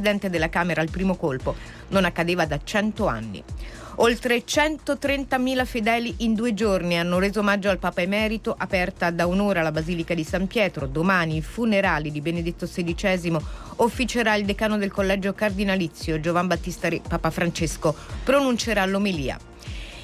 Presidente 0.00 0.30
della 0.30 0.48
Camera 0.48 0.80
al 0.80 0.90
primo 0.90 1.14
colpo. 1.14 1.54
Non 1.88 2.06
accadeva 2.06 2.46
da 2.46 2.58
cento 2.64 3.06
anni. 3.06 3.44
Oltre 3.96 4.44
130.000 4.46 5.66
fedeli 5.66 6.14
in 6.18 6.32
due 6.32 6.54
giorni 6.54 6.98
hanno 6.98 7.18
reso 7.18 7.40
omaggio 7.40 7.68
al 7.68 7.78
Papa 7.78 8.00
Emerito, 8.00 8.54
aperta 8.56 9.10
da 9.10 9.26
un'ora 9.26 9.60
la 9.60 9.72
Basilica 9.72 10.14
di 10.14 10.24
San 10.24 10.46
Pietro. 10.46 10.86
Domani 10.86 11.36
i 11.36 11.42
funerali 11.42 12.10
di 12.10 12.22
Benedetto 12.22 12.64
XVI 12.64 13.36
officerà 13.76 14.36
il 14.36 14.46
decano 14.46 14.78
del 14.78 14.90
collegio 14.90 15.34
cardinalizio 15.34 16.18
Giovan 16.18 16.46
Battista 16.46 16.88
Re. 16.88 17.02
Papa 17.06 17.28
Francesco 17.28 17.94
pronuncerà 18.24 18.86
l'omelia. 18.86 19.38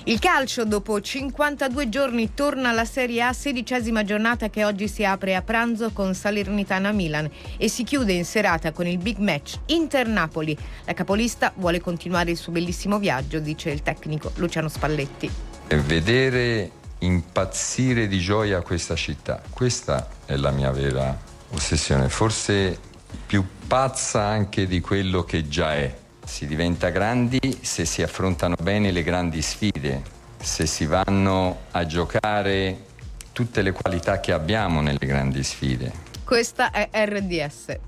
Il 0.09 0.21
calcio 0.21 0.65
dopo 0.65 1.01
52 1.01 1.89
giorni 1.89 2.33
torna 2.33 2.69
alla 2.69 2.85
Serie 2.85 3.23
A, 3.23 3.33
sedicesima 3.33 4.05
giornata 4.05 4.49
che 4.49 4.65
oggi 4.65 4.87
si 4.87 5.05
apre 5.05 5.35
a 5.35 5.43
pranzo 5.43 5.91
con 5.91 6.15
Salernitana 6.15 6.93
Milan 6.93 7.29
e 7.57 7.69
si 7.69 7.83
chiude 7.83 8.13
in 8.13 8.25
serata 8.25 8.71
con 8.71 8.87
il 8.87 8.99
big 8.99 9.19
match 9.19 9.59
Inter-Napoli. 9.67 10.57
La 10.85 10.93
capolista 10.93 11.53
vuole 11.57 11.81
continuare 11.81 12.31
il 12.31 12.37
suo 12.37 12.53
bellissimo 12.53 13.01
viaggio, 13.01 13.41
dice 13.41 13.71
il 13.71 13.83
tecnico 13.83 14.31
Luciano 14.37 14.69
Spalletti. 14.69 15.29
Vedere 15.71 16.71
impazzire 17.01 18.07
di 18.07 18.21
gioia 18.21 18.61
questa 18.61 18.95
città, 18.95 19.43
questa 19.51 20.09
è 20.25 20.37
la 20.37 20.53
mia 20.53 20.71
vera 20.71 21.19
ossessione, 21.51 22.09
forse 22.09 22.79
più 23.27 23.45
pazza 23.67 24.23
anche 24.23 24.69
di 24.69 24.79
quello 24.79 25.25
che 25.25 25.49
già 25.49 25.75
è 25.75 25.93
si 26.27 26.47
diventa 26.47 26.91
grandi 26.91 27.41
se 27.63 27.85
si 27.85 28.03
affrontano 28.03 28.57
bene 28.61 28.91
le 28.91 29.03
grandi 29.03 29.41
sfide, 29.41 30.03
se 30.39 30.67
si 30.67 30.85
vanno 30.85 31.61
a 31.71 31.87
giocare 31.87 32.85
tutte 33.33 33.63
le 33.63 33.73
qualità 33.73 34.21
che 34.21 34.33
abbiamo 34.33 34.81
nelle 34.81 35.07
grandi 35.07 35.43
sfide. 35.43 35.93
Questa 36.25 36.71
è 36.71 36.91
RDS. 36.93 37.79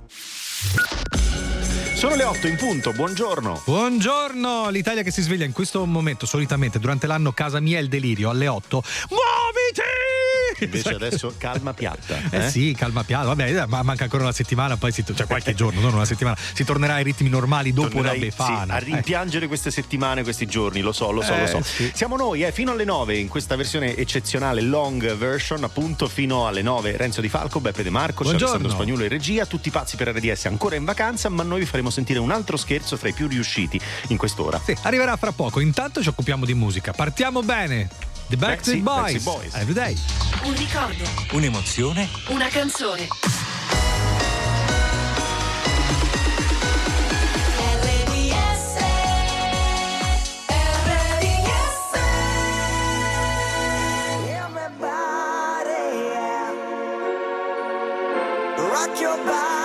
Sono 1.99 2.15
le 2.15 2.23
8 2.23 2.47
in 2.47 2.55
punto, 2.55 2.93
buongiorno. 2.93 3.63
Buongiorno, 3.65 4.69
l'Italia 4.71 5.03
che 5.03 5.11
si 5.11 5.21
sveglia 5.21 5.45
in 5.45 5.51
questo 5.51 5.85
momento, 5.85 6.27
solitamente 6.27 6.79
durante 6.79 7.09
l'anno 7.09 7.33
casa 7.33 7.59
mia 7.59 7.79
è 7.79 7.81
il 7.81 7.89
delirio, 7.89 8.31
alle 8.31 8.47
8. 8.47 8.83
Muoviti! 9.09 10.19
Invece 10.65 10.95
adesso 10.95 11.35
calma 11.37 11.75
piatta. 11.75 12.17
Eh, 12.31 12.45
eh 12.45 12.51
sì, 12.51 12.75
calma 12.77 13.05
piatta. 13.05 13.27
Vabbè, 13.27 13.63
eh, 13.63 13.67
ma 13.67 13.83
manca 13.83 14.05
ancora 14.05 14.25
una 14.25 14.33
settimana, 14.33 14.77
poi 14.77 14.93
si, 14.93 15.03
cioè 15.15 15.27
qualche 15.27 15.55
giorno, 15.55 15.81
non 15.81 15.95
una 15.95 16.05
settimana. 16.05 16.37
Si 16.53 16.65
tornerà 16.65 16.95
ai 16.95 17.05
ritmi 17.05 17.29
normali 17.29 17.73
dopo 17.73 17.89
Tornerai, 17.89 18.19
la 18.19 18.25
befana. 18.27 18.65
Sì, 18.65 18.71
a 18.71 18.79
rimpiangere 18.79 19.45
eh. 19.47 19.49
queste 19.49 19.71
settimane, 19.71 20.23
questi 20.23 20.47
giorni, 20.47 20.81
lo 20.81 20.93
so, 20.93 21.11
lo 21.11 21.23
so, 21.23 21.37
lo 21.37 21.47
so. 21.47 21.63
Sì. 21.63 21.91
Siamo 21.95 22.17
noi, 22.17 22.45
eh, 22.45 22.53
fino 22.53 22.73
alle 22.73 22.85
9 22.85 23.17
in 23.17 23.29
questa 23.29 23.57
versione 23.57 23.97
eccezionale 23.97 24.61
long 24.61 25.17
version, 25.17 25.65
appunto, 25.65 26.07
fino 26.07 26.47
alle 26.47 26.61
9 26.61 26.97
Renzo 26.97 27.21
Di 27.21 27.29
Falco, 27.29 27.61
Beppe 27.61 27.83
De 27.83 27.91
Marco, 27.91 28.29
Alessandro 28.29 28.69
Spagnolo 28.69 29.05
in 29.05 29.09
regia, 29.09 29.47
tutti 29.47 29.71
pazzi 29.71 29.97
per 29.97 30.09
RDS 30.09 30.47
ancora 30.47 30.77
in 30.77 30.85
vacanza, 30.85 31.29
ma 31.29 31.43
noi 31.43 31.61
vi 31.61 31.67
faremo 31.89 31.91
sentire 31.91 32.19
un 32.19 32.31
altro 32.31 32.57
scherzo 32.57 32.97
fra 32.97 33.09
i 33.09 33.13
più 33.13 33.27
riusciti 33.27 33.81
in 34.09 34.17
quest'ora. 34.17 34.61
Sì, 34.63 34.77
arriverà 34.83 35.17
fra 35.17 35.33
poco. 35.33 35.61
Intanto 35.61 36.03
ci 36.03 36.09
occupiamo 36.09 36.45
di 36.45 36.55
musica. 36.55 36.93
Partiamo 36.93 37.43
bene. 37.43 37.89
The 38.29 38.37
Backstreet 38.37 38.83
Boys. 38.83 39.23
Boys. 39.23 39.55
Every 39.55 39.73
day. 39.73 39.97
Un 40.45 40.55
ricordo. 40.55 41.05
Un'emozione. 41.33 42.09
Una 42.29 42.49
canzone. 42.49 43.09
Rock 58.71 59.01
your 59.01 59.17
body, 59.25 59.58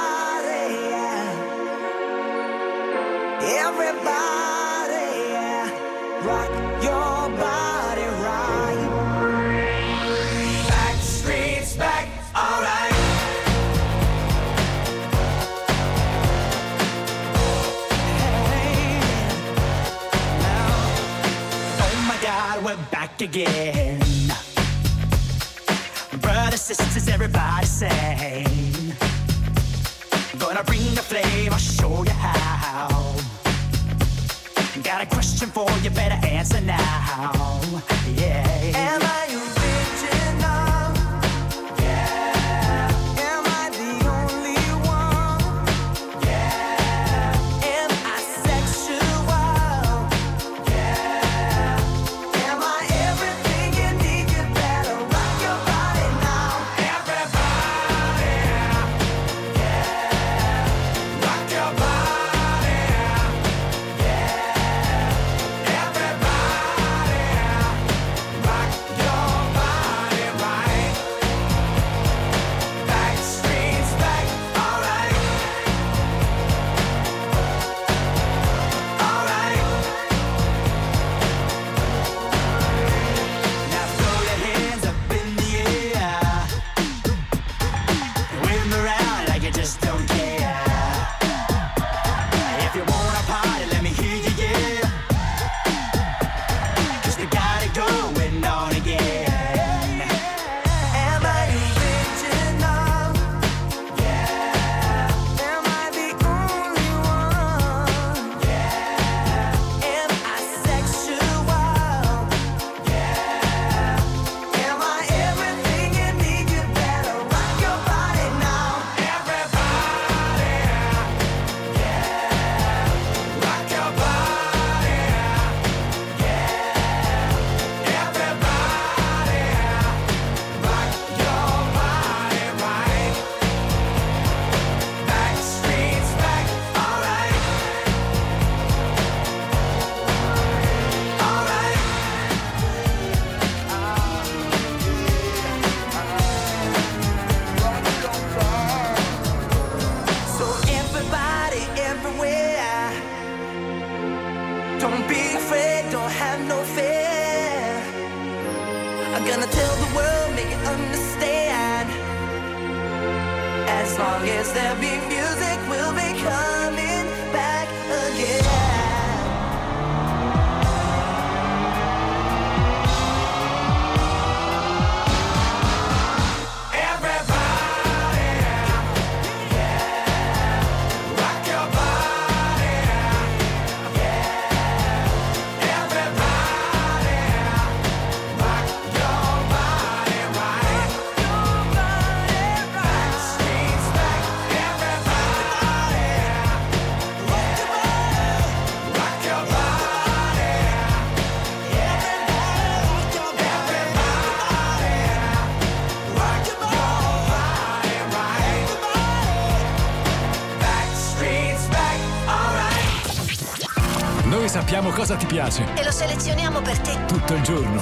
piace. 215.34 215.66
E 215.74 215.84
lo 215.84 215.92
selezioniamo 215.92 216.62
per 216.62 216.78
te. 216.80 217.06
Tutto 217.08 217.34
il 217.34 217.42
giorno. 217.42 217.82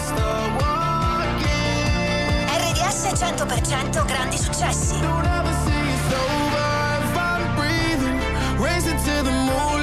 RDS 2.47 3.11
100% 3.13 4.05
grandi 4.05 4.37
successi. 4.37 4.95
Racing 8.57 8.99
to 8.99 9.23
the 9.23 9.31
moonlight 9.31 9.80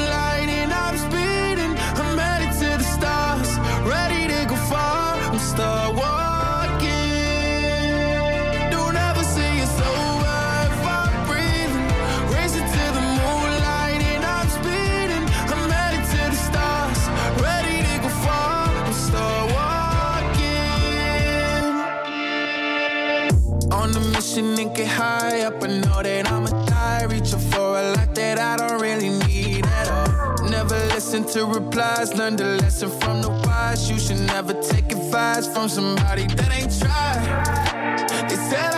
to 31.32 31.44
replies. 31.44 32.14
Learn 32.14 32.36
the 32.36 32.56
lesson 32.62 32.90
from 33.00 33.22
the 33.22 33.30
wise. 33.30 33.90
You 33.90 33.98
should 33.98 34.20
never 34.20 34.54
take 34.54 34.90
advice 34.92 35.46
from 35.46 35.68
somebody 35.68 36.26
that 36.26 36.50
ain't 36.52 36.72
tried. 36.78 38.28
They 38.28 38.36
said 38.36 38.77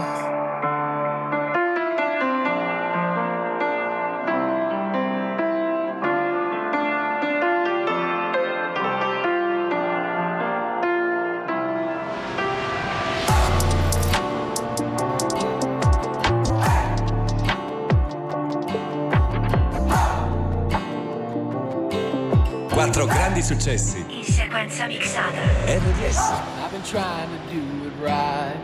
Successi. 23.51 24.05
In 24.07 24.23
sequenza 24.23 24.85
mixata. 24.87 25.41
RDS. 25.65 26.17
I've 26.17 26.71
been 26.71 26.83
trying 26.83 27.29
to 27.29 27.53
do 27.53 27.61
it 27.87 27.93
right. 27.99 28.55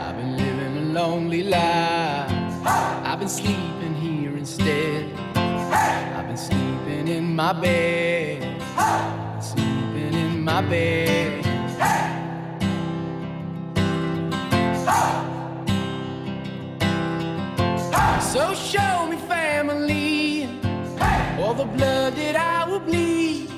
I've 0.00 0.16
been 0.16 0.36
living 0.36 0.76
a 0.76 0.92
lonely 0.92 1.42
life. 1.42 2.30
I've 2.64 3.18
been 3.18 3.28
sleeping 3.28 3.94
here 3.96 4.36
instead. 4.36 5.10
I've 5.34 6.26
been 6.28 6.36
sleeping 6.36 7.08
in 7.08 7.34
my 7.34 7.52
bed. 7.52 8.62
Sleeping 9.42 10.14
in 10.14 10.44
my 10.44 10.62
bed. 10.62 11.46
So 18.22 18.54
show 18.54 19.08
me 19.08 19.16
family, 19.16 20.48
all 21.40 21.54
the 21.54 21.64
blood 21.64 22.14
that 22.14 22.36
I 22.36 22.70
will 22.70 22.78
bleed. 22.78 23.49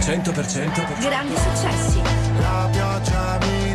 100% 0.00 1.00
Grandi 1.00 1.34
successi. 1.36 2.00
La 2.40 2.68
pioggia 2.72 3.38
mi 3.42 3.69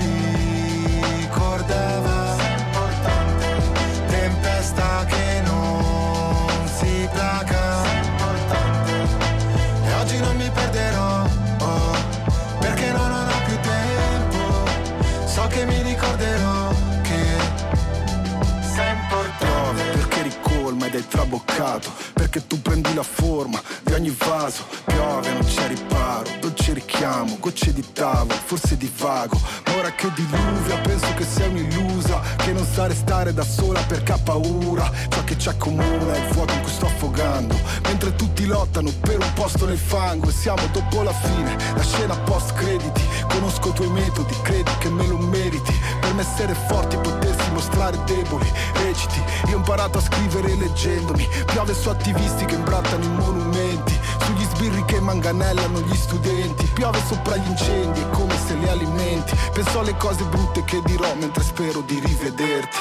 traboccato 21.26 21.92
Perché 22.14 22.46
tu 22.48 22.62
prendi 22.62 22.94
la 22.94 23.04
forma 23.04 23.62
di 23.84 23.94
ogni 23.94 24.16
vaso 24.18 24.64
Piove, 24.86 25.32
non 25.32 25.44
c'è 25.44 25.68
riparo, 25.68 26.30
dolce 26.66 26.74
richiamo 26.74 27.38
Gocce 27.40 27.74
di 27.74 27.84
tavolo, 27.94 28.34
forse 28.46 28.78
di 28.78 28.92
vago. 28.98 29.40
Ma 29.66 29.76
ora 29.76 29.92
che 29.92 30.12
diluvia 30.16 30.78
penso 30.80 31.14
che 31.14 31.24
sei 31.24 31.50
un'illusa 31.50 32.20
Che 32.38 32.52
non 32.54 32.66
sa 32.66 32.88
restare 32.88 33.34
da 33.34 33.44
sola 33.44 33.82
perché 33.82 34.14
ha 34.14 34.18
paura. 34.18 34.92
Ciò 35.10 35.24
che 35.24 35.38
ci 35.38 35.50
accomuna 35.50 36.14
è 36.14 36.18
il 36.18 36.34
vuoto 36.34 36.54
in 36.54 36.62
cui 36.62 36.72
sto 36.72 36.88
affogando. 36.88 37.56
Mentre 37.84 38.16
tutti 38.16 38.46
lottano 38.46 38.92
per 39.02 39.20
un 39.20 39.34
posto 39.34 39.66
nel 39.66 39.78
fango 39.78 40.30
E 40.30 40.32
siamo 40.32 40.66
dopo 40.72 41.04
la 41.04 41.14
fine, 41.14 41.56
la 41.76 41.84
scena 41.84 42.18
post 42.20 42.54
crediti. 42.54 43.02
Conosco 43.28 43.70
i 43.70 43.74
tuoi 43.74 43.90
metodi, 43.90 44.34
credi 44.42 44.72
che 44.80 44.90
me 44.90 45.06
lo 45.08 45.18
meriti. 45.18 45.74
Per 46.00 46.14
me 46.14 46.22
essere 46.22 46.56
forti, 46.68 46.98
potersi 46.98 47.52
mostrare 47.52 47.98
deboli 48.06 48.52
Reciti, 48.74 49.22
io 49.48 49.56
ho 49.56 49.58
imparato 49.58 49.98
a 49.98 50.02
scrivere 50.02 50.56
leggendomi. 50.56 51.28
Piove 51.46 51.74
su 51.74 51.90
attivisti 51.90 52.46
che 52.46 52.56
imbrattano 52.56 53.04
i 53.04 53.10
monumenti 53.10 53.95
Sugli 54.24 54.44
sbirri 54.44 54.86
che 54.86 55.00
manganellano 55.00 55.82
gli 55.82 55.96
studenti. 55.96 56.66
Piove 56.74 57.00
sopra 57.08 57.36
gli 57.38 57.48
incendi, 57.48 58.02
è 58.02 58.10
come 58.10 58.36
se 58.46 58.56
li 58.56 58.68
alimenti. 58.68 59.36
Penso 59.54 59.80
alle 59.80 59.96
cose 59.98 60.24
brutte 60.26 60.64
che 60.64 60.82
dirò 60.86 61.14
mentre 61.16 61.44
spero 61.44 61.82
di 61.82 62.00
rivederti. 62.00 62.78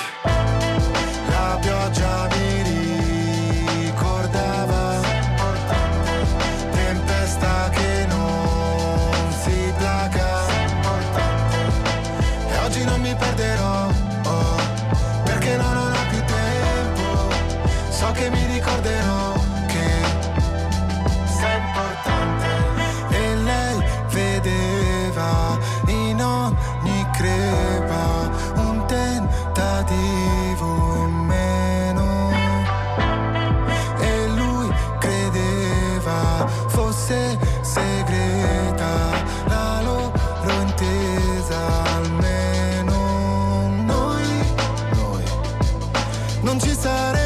La 1.28 1.58
pioggia 1.60 2.28
mi 2.30 2.43
non 46.54 46.60
ci 46.60 46.72
saremmo 46.72 47.23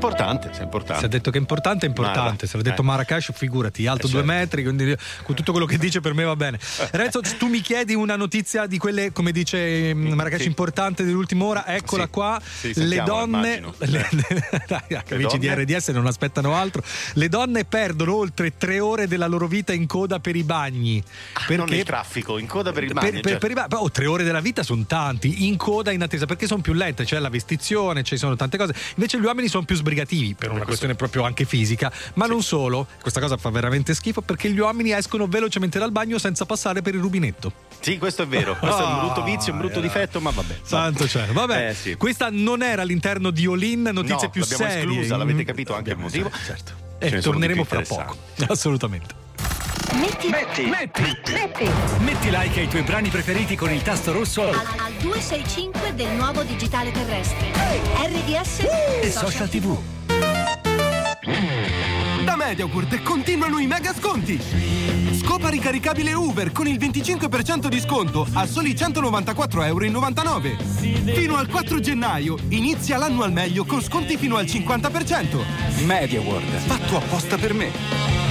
Importante, 0.00 0.50
è 0.58 0.62
importante. 0.62 1.00
Se 1.00 1.06
ha 1.06 1.08
detto 1.08 1.30
che 1.30 1.36
è 1.36 1.40
importante, 1.40 1.84
è 1.84 1.88
importante. 1.88 2.46
Se 2.46 2.56
l'ha 2.56 2.62
detto 2.62 2.80
Eh. 2.80 2.84
Marrakesh, 2.84 3.32
figurati, 3.34 3.86
alto 3.86 4.06
Eh, 4.06 4.10
due 4.10 4.20
certo. 4.20 4.34
metri, 4.34 4.62
quindi 4.62 4.96
con 5.24 5.34
tutto 5.34 5.50
quello 5.52 5.66
che 5.66 5.76
dice 5.76 6.00
per 6.00 6.14
me 6.14 6.24
va 6.24 6.36
bene. 6.36 6.58
Renzo, 6.92 7.20
tu 7.38 7.48
mi 7.48 7.60
chiedi 7.60 7.94
una 7.94 8.16
notizia 8.16 8.66
di 8.66 8.78
quelle, 8.78 9.12
come 9.12 9.30
dice 9.30 9.94
mm, 9.94 10.12
Marrakesh, 10.12 10.40
Sì. 10.42 10.46
importante 10.46 11.04
dell'ultima 11.04 11.44
ora. 11.44 11.66
Eccola 11.66 12.04
Sì. 12.04 12.10
qua. 12.10 12.40
Sì, 12.42 12.72
le 12.86 13.02
donne, 13.04 13.60
le, 13.78 14.08
dai, 14.66 14.80
amici 15.10 15.38
di 15.38 15.46
donne? 15.48 15.62
RDS 15.64 15.88
non 15.88 16.06
aspettano 16.06 16.54
altro. 16.54 16.82
Le 17.14 17.28
donne 17.28 17.64
perdono 17.66 18.14
oltre 18.16 18.56
tre 18.56 18.80
ore 18.80 19.06
della 19.06 19.26
loro 19.26 19.46
vita 19.46 19.72
in 19.74 19.86
coda 19.86 20.18
per 20.18 20.34
i 20.34 20.42
bagni. 20.44 21.02
Ah, 21.34 21.54
non 21.54 21.68
il 21.72 21.84
traffico, 21.84 22.38
in 22.38 22.46
coda 22.46 22.72
per 22.72 22.84
il 22.84 22.92
bagno. 22.94 23.10
per, 23.10 23.20
per- 23.20 23.30
cioè. 23.32 23.38
per 23.38 23.50
i 23.50 23.54
ba- 23.54 23.66
oh, 23.70 23.90
tre 23.90 24.06
ore 24.06 24.24
della 24.24 24.40
vita 24.40 24.62
sono 24.62 24.84
tanti, 24.86 25.46
in 25.46 25.56
coda 25.56 25.90
in 25.90 26.02
attesa 26.02 26.24
perché 26.26 26.46
sono 26.46 26.62
più 26.62 26.72
lente, 26.72 27.04
c'è 27.04 27.18
la 27.18 27.28
vestizione, 27.28 28.02
ci 28.02 28.16
sono 28.16 28.34
tante 28.36 28.56
cose. 28.56 28.74
Invece 28.96 29.18
gli 29.20 29.24
uomini 29.24 29.48
sono 29.48 29.64
più 29.64 29.76
sbrigativi 29.90 30.34
per 30.34 30.50
una 30.52 30.64
questione 30.64 30.94
proprio 30.94 31.24
anche 31.24 31.44
fisica, 31.44 31.92
ma 32.14 32.26
non 32.26 32.42
solo. 32.42 32.86
Questa 33.00 33.20
cosa 33.20 33.36
fa 33.36 33.50
veramente 33.50 33.92
schifo 33.94 34.20
perché 34.22 34.48
gli 34.50 34.58
uomini 34.58 34.92
escono 34.92 35.26
velocemente 35.26 35.78
dal 35.78 35.90
bagno 35.90 36.18
senza 36.18 36.46
passare 36.46 36.80
per 36.80 36.94
il 36.94 37.00
rubinetto. 37.00 37.52
Sì, 37.80 37.98
questo 37.98 38.22
è 38.22 38.26
vero. 38.26 38.56
Questo 38.56 38.82
è 38.82 38.86
un 38.86 38.98
brutto 39.00 39.20
Ah, 39.20 39.24
vizio, 39.24 39.52
un 39.52 39.58
brutto 39.58 39.78
eh. 39.78 39.82
difetto, 39.82 40.20
ma 40.20 40.30
vabbè. 40.30 40.58
Santo 40.62 41.08
cielo. 41.08 41.32
Vabbè, 41.32 41.68
Eh, 41.70 41.74
sì. 41.74 41.96
questa 41.96 42.28
non 42.30 42.62
era 42.62 42.82
all'interno 42.82 43.30
di 43.30 43.46
Olin, 43.46 43.82
notizie 43.92 44.26
No, 44.26 44.30
più 44.30 44.40
l'abbiamo 44.42 44.64
serie. 44.70 44.88
esclusa, 44.90 45.16
l'avete 45.16 45.44
capito 45.44 45.74
anche 45.74 45.90
il 45.90 45.96
motivo? 45.98 46.30
Certo. 46.44 46.72
Ce 47.00 47.06
E 47.16 47.20
torneremo 47.20 47.64
fra 47.64 47.80
poco. 47.82 48.16
Assolutamente. 48.46 49.19
Metti, 49.92 50.28
Metti, 50.28 50.66
metti, 50.66 51.68
metti 51.98 52.30
like 52.30 52.60
ai 52.60 52.68
tuoi 52.68 52.82
brani 52.82 53.08
preferiti 53.08 53.56
con 53.56 53.72
il 53.72 53.82
tasto 53.82 54.12
rosso 54.12 54.42
al, 54.42 54.54
al 54.54 54.92
265 55.00 55.94
del 55.94 56.10
nuovo 56.12 56.42
digitale 56.42 56.92
terrestre. 56.92 57.50
RDS 57.96 58.58
e 59.02 59.10
social 59.10 59.48
tv. 59.48 59.76
Da 62.24 62.36
Mediaworld 62.36 63.02
continuano 63.02 63.58
i 63.58 63.66
mega 63.66 63.92
sconti! 63.92 64.40
Scopa 65.12 65.48
ricaricabile 65.48 66.12
Uber 66.12 66.52
con 66.52 66.68
il 66.68 66.78
25% 66.78 67.66
di 67.66 67.80
sconto 67.80 68.26
a 68.32 68.46
soli 68.46 68.72
194,99 68.74 69.64
euro. 69.66 71.14
Fino 71.14 71.36
al 71.36 71.48
4 71.48 71.80
gennaio 71.80 72.36
inizia 72.48 72.96
l'anno 72.96 73.24
al 73.24 73.32
meglio 73.32 73.64
con 73.64 73.82
sconti 73.82 74.16
fino 74.16 74.36
al 74.36 74.44
50%. 74.44 75.84
MediaWorld, 75.84 76.56
fatto 76.58 76.96
apposta 76.96 77.36
per 77.36 77.54
me. 77.54 78.29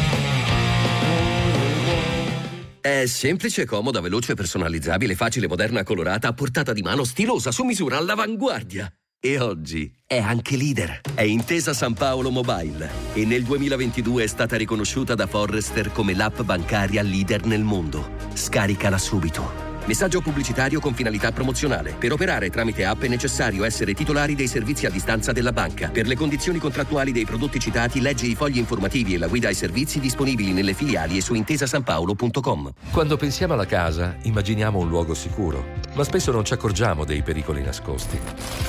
È 2.90 3.06
semplice, 3.06 3.66
comoda, 3.66 4.02
veloce, 4.02 4.34
personalizzabile, 4.34 5.14
facile, 5.14 5.48
moderna, 5.48 5.84
colorata, 5.84 6.28
a 6.28 6.34
portata 6.34 6.74
di 6.74 6.82
mano, 6.82 7.04
stilosa, 7.04 7.52
su 7.52 7.64
misura, 7.64 7.98
all'avanguardia. 7.98 8.92
E 9.22 9.40
oggi 9.40 9.94
è 10.08 10.18
anche 10.18 10.58
leader. 10.58 11.02
È 11.14 11.22
Intesa 11.22 11.76
San 11.76 11.94
Paolo 11.94 12.32
Mobile 12.32 12.90
e 13.14 13.26
nel 13.26 13.44
2022 13.44 14.24
è 14.24 14.28
stata 14.28 14.58
riconosciuta 14.58 15.14
da 15.14 15.28
Forrester 15.28 15.92
come 15.92 16.16
l'app 16.16 16.42
bancaria 16.42 17.04
leader 17.04 17.46
nel 17.46 17.62
mondo. 17.62 18.10
Scaricala 18.34 18.98
subito. 18.98 19.69
Messaggio 19.86 20.22
pubblicitario 20.22 20.80
con 20.80 20.94
finalità 20.94 21.32
promozionale. 21.32 21.96
Per 21.98 22.12
operare 22.12 22.50
tramite 22.50 22.86
app 22.86 23.02
è 23.02 23.08
necessario 23.08 23.64
essere 23.64 23.94
titolari 23.94 24.36
dei 24.36 24.48
servizi 24.48 24.86
a 24.86 24.90
distanza 24.90 25.32
della 25.32 25.52
banca. 25.52 25.90
Per 25.90 26.08
le 26.08 26.16
condizioni 26.16 26.60
contrattuali 26.60 27.12
dei 27.12 27.26
prodotti 27.26 27.60
citati, 27.60 28.02
leggi 28.02 28.30
i 28.30 28.36
fogli 28.36 28.58
informativi 28.58 29.14
e 29.14 29.18
la 29.18 29.28
guida 29.28 29.48
ai 29.48 29.56
servizi 29.56 30.00
disponibili 30.00 30.52
nelle 30.52 30.74
filiali 30.74 31.18
e 31.18 31.22
su 31.22 31.34
intesasanpaolo.com. 31.34 32.74
Quando 32.92 33.18
pensiamo 33.18 33.54
alla 33.54 33.66
casa, 33.66 34.16
immaginiamo 34.24 34.80
un 34.80 34.88
luogo 34.88 35.14
sicuro, 35.14 35.66
ma 35.94 36.04
spesso 36.04 36.32
non 36.32 36.46
ci 36.46 36.54
accorgiamo 36.54 37.06
dei 37.06 37.24
pericoli 37.24 37.62
nascosti. 37.62 38.20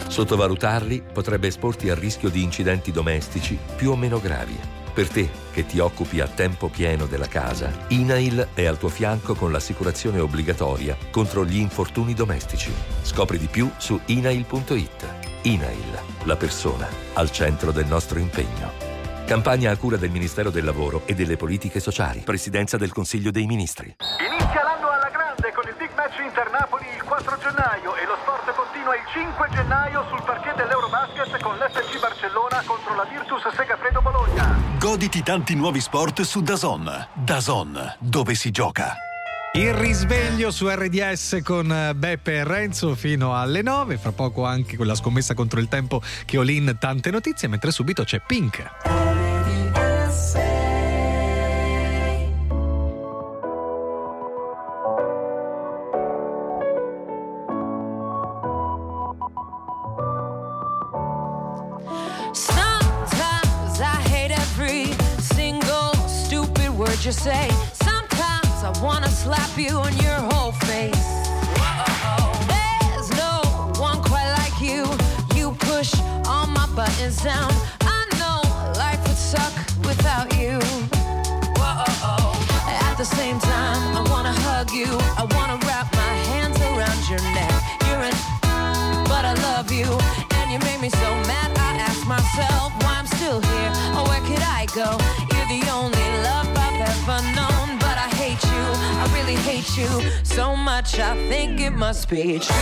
Sottovalutarli 0.09 1.03
potrebbe 1.13 1.49
esporti 1.49 1.91
al 1.91 1.97
rischio 1.97 2.29
di 2.29 2.43
incidenti 2.43 2.91
domestici 2.91 3.59
più 3.77 3.91
o 3.91 3.97
meno 3.97 4.21
gravi. 4.21 4.80
Per 5.01 5.09
te, 5.09 5.31
che 5.51 5.65
ti 5.65 5.79
occupi 5.79 6.21
a 6.21 6.29
tempo 6.29 6.69
pieno 6.69 7.07
della 7.07 7.27
casa, 7.27 7.73
INAIL 7.89 8.49
è 8.53 8.67
al 8.67 8.77
tuo 8.77 8.91
fianco 8.91 9.35
con 9.35 9.51
l'assicurazione 9.51 10.21
obbligatoria 10.21 10.95
contro 11.11 11.47
gli 11.47 11.57
infortuni 11.57 12.13
domestici. 12.13 12.71
Scopri 13.01 13.39
di 13.39 13.47
più 13.47 13.71
su 13.79 13.99
inail.it. 14.05 15.07
INAIL, 15.41 16.01
la 16.25 16.37
persona, 16.37 16.87
al 17.15 17.31
centro 17.31 17.73
del 17.73 17.87
nostro 17.87 18.19
impegno. 18.19 18.73
Campagna 19.25 19.71
a 19.71 19.77
cura 19.79 19.97
del 19.97 20.11
Ministero 20.11 20.51
del 20.51 20.65
Lavoro 20.65 21.01
e 21.07 21.15
delle 21.15 21.39
Politiche 21.39 21.81
Sociali. 21.81 22.21
Presidenza 22.21 22.77
del 22.77 22.93
Consiglio 22.93 23.31
dei 23.31 23.47
Ministri. 23.47 23.97
Inizia 24.19 24.63
l'anno 24.63 24.91
alla 24.91 25.09
grande 25.09 25.51
con 25.55 25.65
il 25.67 25.77
Big 25.79 25.93
Match 25.97 26.19
Inter 26.19 26.51
Napoli 26.51 26.85
il 26.95 27.03
4 27.03 27.39
gennaio 27.39 27.97
e 27.97 28.05
lo 28.05 28.19
sport 28.21 28.55
continua 28.55 28.95
il 28.97 29.07
5 29.11 29.49
gennaio 29.49 30.05
sul 30.11 30.23
parquet 30.27 30.57
dell'Eurobasket 30.57 31.41
con 31.41 31.57
l'FC 31.57 31.99
Barcellona 31.99 32.10
Goditi 34.81 35.23
tanti 35.23 35.55
nuovi 35.55 35.79
sport 35.79 36.23
su 36.23 36.41
Dazon. 36.41 36.91
Dazon, 37.13 37.97
dove 37.99 38.35
si 38.35 38.51
gioca. 38.51 38.97
Il 39.53 39.75
risveglio 39.75 40.51
su 40.51 40.71
RDS 40.71 41.41
con 41.45 41.93
Beppe 41.95 42.37
e 42.37 42.45
Renzo 42.45 42.95
fino 42.95 43.37
alle 43.37 43.61
9, 43.61 43.99
fra 43.99 44.13
poco 44.13 44.47
anche 44.47 44.77
quella 44.77 44.95
scommessa 44.95 45.35
contro 45.35 45.61
il 45.61 45.69
tempo 45.69 46.01
che 46.25 46.39
ho 46.39 46.43
lì 46.43 46.57
in 46.57 46.77
tante 46.79 47.11
notizie, 47.11 47.47
mentre 47.47 47.73
subito 47.73 48.05
c'è 48.05 48.23
Pink. 48.27 49.00
Bitch. 102.11 102.60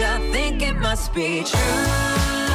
I 0.00 0.18
think 0.32 0.60
it 0.60 0.74
must 0.74 1.14
be 1.14 1.44
true 1.44 2.53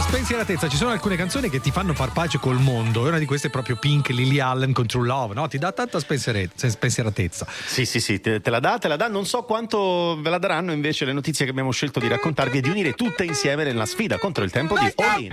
Spensieratezza, 0.00 0.68
ci 0.68 0.76
sono 0.76 0.90
alcune 0.90 1.16
canzoni 1.16 1.48
che 1.48 1.60
ti 1.60 1.70
fanno 1.70 1.94
far 1.94 2.12
pace 2.12 2.38
col 2.38 2.58
mondo. 2.58 3.04
E 3.04 3.08
una 3.08 3.18
di 3.18 3.24
queste 3.26 3.48
è 3.48 3.50
proprio 3.50 3.76
Pink, 3.76 4.08
Lily 4.08 4.38
Allen 4.38 4.72
con 4.72 4.86
True 4.86 5.06
Love, 5.06 5.34
no? 5.34 5.48
Ti 5.48 5.58
dà 5.58 5.72
tanta 5.72 5.98
spensieratezza. 6.00 7.46
Sì, 7.66 7.84
sì, 7.84 8.00
sì, 8.00 8.20
te, 8.20 8.40
te 8.40 8.50
la 8.50 8.60
dà, 8.60 8.78
te 8.78 8.88
la 8.88 8.96
dà. 8.96 9.08
Non 9.08 9.26
so 9.26 9.42
quanto 9.42 10.18
ve 10.20 10.30
la 10.30 10.38
daranno 10.38 10.72
invece 10.72 11.04
le 11.04 11.12
notizie 11.12 11.44
che 11.44 11.50
abbiamo 11.50 11.70
scelto 11.72 12.00
di 12.00 12.08
raccontarvi 12.08 12.58
e 12.58 12.60
di 12.60 12.68
unire 12.70 12.92
tutte 12.94 13.24
insieme 13.24 13.64
nella 13.64 13.86
sfida 13.86 14.18
contro 14.18 14.44
il 14.44 14.50
tempo 14.50 14.78
di 14.78 14.92
All 14.96 15.20
In. 15.22 15.32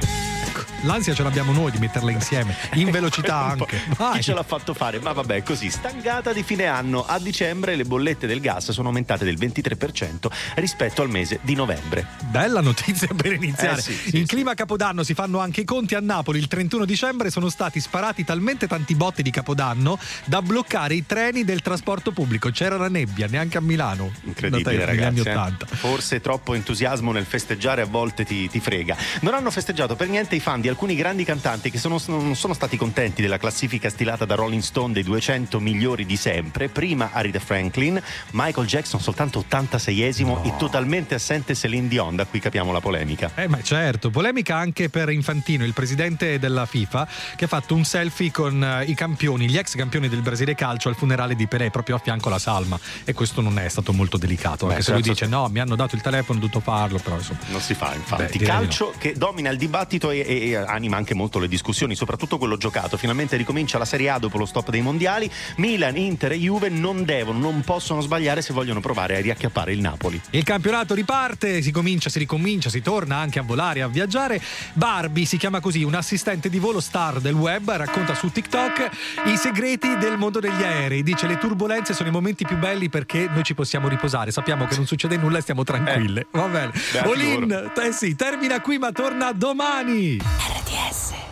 l'ansia 0.83 1.13
ce 1.13 1.23
l'abbiamo 1.23 1.51
noi 1.51 1.71
di 1.71 1.77
metterla 1.77 2.11
insieme, 2.11 2.55
in 2.73 2.89
velocità 2.91 3.35
anche. 3.37 3.81
Vai. 3.97 4.17
Chi 4.17 4.23
ce 4.23 4.33
l'ha 4.33 4.43
fatto 4.43 4.73
fare? 4.73 4.99
Ma 4.99 5.11
vabbè, 5.13 5.43
così, 5.43 5.69
stangata 5.69 6.33
di 6.33 6.43
fine 6.43 6.65
anno. 6.65 7.05
A 7.05 7.19
dicembre 7.19 7.75
le 7.75 7.85
bollette 7.85 8.27
del 8.27 8.39
gas 8.39 8.71
sono 8.71 8.87
aumentate 8.89 9.25
del 9.25 9.37
23% 9.37 10.27
rispetto 10.55 11.01
al 11.01 11.09
mese 11.09 11.39
di 11.43 11.55
novembre. 11.55 12.05
Bella 12.29 12.61
notizia 12.61 13.07
per 13.15 13.33
iniziare. 13.33 13.79
Eh 13.79 13.81
sì, 13.81 13.93
sì, 13.93 14.17
in 14.17 14.25
clima 14.25 14.48
Capodanno 14.53 15.03
si 15.03 15.13
fanno 15.13 15.39
anche 15.39 15.61
i 15.61 15.65
conti 15.65 15.95
a 15.95 15.99
Napoli. 15.99 16.39
Il 16.39 16.47
31 16.47 16.85
dicembre 16.85 17.29
sono 17.29 17.49
stati 17.49 17.79
sparati 17.79 18.23
talmente 18.23 18.67
tanti 18.67 18.95
botti 18.95 19.21
di 19.21 19.31
Capodanno 19.31 19.97
da 20.25 20.41
bloccare 20.41 20.95
i 20.95 21.05
treni 21.05 21.43
del 21.43 21.61
trasporto 21.61 22.11
pubblico. 22.11 22.49
C'era 22.49 22.77
la 22.77 22.89
nebbia, 22.89 23.27
neanche 23.27 23.57
a 23.57 23.61
Milano. 23.61 24.11
Incredibile, 24.23 24.85
ragazzi. 24.85 25.19
eh. 25.19 25.31
80. 25.31 25.65
Forse 25.67 26.19
troppo 26.21 26.53
entusiasmo 26.53 27.11
nel 27.11 27.25
festeggiare 27.25 27.81
a 27.81 27.85
volte 27.85 28.25
ti, 28.25 28.49
ti 28.49 28.59
frega. 28.59 28.95
Non 29.21 29.33
hanno 29.33 29.51
festeggiato 29.51 29.95
per 29.95 30.07
niente 30.09 30.35
i 30.35 30.39
fan 30.39 30.61
di 30.61 30.67
alcuni 30.67 30.95
grandi 30.95 31.23
cantanti 31.23 31.69
che 31.71 31.77
sono- 31.77 31.99
non 32.07 32.35
sono 32.35 32.53
stati 32.53 32.77
contenti 32.77 33.21
della 33.21 33.37
classifica 33.37 33.89
stilata 33.89 34.25
da 34.25 34.35
Rolling 34.35 34.61
Stone 34.61 34.93
dei 34.93 35.03
200 35.03 35.59
migliori 35.59 36.05
di 36.05 36.15
sempre. 36.15 36.69
Prima 36.69 37.09
Aretha 37.13 37.39
Franklin, 37.39 38.01
Michael 38.31 38.67
Jackson 38.67 38.99
soltanto 38.99 39.43
86esimo 39.49 40.43
e 40.45 40.53
totalmente 40.57 41.15
assente 41.15 41.55
Celine 41.55 41.87
Dion. 41.87 42.15
Da 42.15 42.25
qui 42.25 42.39
capiamo 42.39 42.71
la 42.71 42.79
polemica. 42.79 43.31
Eh, 43.35 43.47
ma 43.47 43.61
certo, 43.61 44.09
polemica 44.09 44.37
anche 44.47 44.89
per 44.89 45.09
Infantino, 45.09 45.63
il 45.65 45.73
presidente 45.73 46.39
della 46.39 46.65
FIFA, 46.65 47.07
che 47.35 47.45
ha 47.45 47.47
fatto 47.47 47.75
un 47.75 47.83
selfie 47.83 48.31
con 48.31 48.63
eh, 48.63 48.85
i 48.85 48.93
campioni, 48.93 49.49
gli 49.49 49.57
ex 49.57 49.75
campioni 49.75 50.07
del 50.09 50.21
Brasile 50.21 50.55
calcio 50.55 50.89
al 50.89 50.95
funerale 50.95 51.35
di 51.35 51.47
Pelé, 51.47 51.69
proprio 51.69 51.95
a 51.95 51.99
fianco 51.99 52.29
alla 52.29 52.39
salma. 52.39 52.79
E 53.03 53.13
questo 53.13 53.41
non 53.41 53.59
è 53.59 53.67
stato 53.67 53.93
molto 53.93 54.17
delicato, 54.17 54.65
anche 54.65 54.77
Beh, 54.77 54.83
se 54.83 54.91
lui 54.93 55.03
certo. 55.03 55.25
dice 55.25 55.35
no, 55.35 55.47
mi 55.49 55.59
hanno 55.59 55.75
dato 55.75 55.95
il 55.95 56.01
telefono, 56.01 56.39
ho 56.39 56.41
dovuto 56.41 56.59
farlo, 56.59 56.97
però 56.99 57.17
insomma. 57.17 57.39
Non 57.49 57.61
si 57.61 57.73
fa, 57.73 57.93
infatti. 57.93 58.37
Beh, 58.37 58.45
Calcio 58.45 58.93
che 58.97 59.13
domina 59.15 59.49
il 59.49 59.57
dibattito 59.57 60.11
e, 60.11 60.19
e- 60.19 60.49
e 60.49 60.55
anima 60.55 60.97
anche 60.97 61.13
molto 61.13 61.39
le 61.39 61.47
discussioni, 61.47 61.95
soprattutto 61.95 62.37
quello 62.37 62.57
giocato. 62.57 62.97
Finalmente 62.97 63.35
ricomincia 63.37 63.77
la 63.77 63.85
Serie 63.85 64.09
A 64.09 64.19
dopo 64.19 64.37
lo 64.37 64.45
stop 64.45 64.69
dei 64.69 64.81
mondiali. 64.81 65.29
Milan, 65.57 65.97
Inter 65.97 66.31
e 66.33 66.37
Juve 66.37 66.69
non 66.69 67.03
devono, 67.03 67.39
non 67.39 67.61
possono 67.61 68.01
sbagliare 68.01 68.41
se 68.41 68.53
vogliono 68.53 68.79
provare 68.79 69.17
a 69.17 69.21
riacchiappare 69.21 69.73
il 69.73 69.79
Napoli. 69.79 70.21
Il 70.31 70.43
campionato 70.43 70.93
riparte, 70.93 71.61
si 71.61 71.71
comincia, 71.71 72.09
si 72.09 72.19
ricomincia, 72.19 72.69
si 72.69 72.81
torna 72.81 73.17
anche 73.17 73.39
a 73.39 73.43
volare, 73.43 73.81
a 73.81 73.87
viaggiare. 73.87 74.28
Barbie 74.73 75.25
si 75.25 75.37
chiama 75.37 75.59
così, 75.59 75.83
un 75.83 75.95
assistente 75.95 76.49
di 76.49 76.59
volo 76.59 76.79
star 76.79 77.19
del 77.19 77.33
web, 77.33 77.71
racconta 77.71 78.13
su 78.13 78.31
TikTok 78.31 78.89
i 79.25 79.37
segreti 79.37 79.97
del 79.97 80.17
mondo 80.17 80.39
degli 80.39 80.63
aerei. 80.63 81.03
Dice 81.03 81.27
le 81.27 81.37
turbulenze 81.37 81.93
sono 81.93 82.09
i 82.09 82.11
momenti 82.11 82.45
più 82.45 82.57
belli 82.57 82.89
perché 82.89 83.27
noi 83.31 83.43
ci 83.43 83.53
possiamo 83.53 83.87
riposare, 83.87 84.31
sappiamo 84.31 84.65
che 84.65 84.75
non 84.75 84.85
succede 84.85 85.17
nulla 85.17 85.37
e 85.37 85.41
stiamo 85.41 85.63
tranquille. 85.63 86.27
Va 86.31 86.47
bene. 86.47 86.71
Olin, 87.05 87.71
eh 87.81 87.91
sì, 87.91 88.15
termina 88.15 88.59
qui 88.61 88.77
ma 88.77 88.91
torna 88.91 89.31
domani. 89.31 90.17
RDS. 90.17 91.28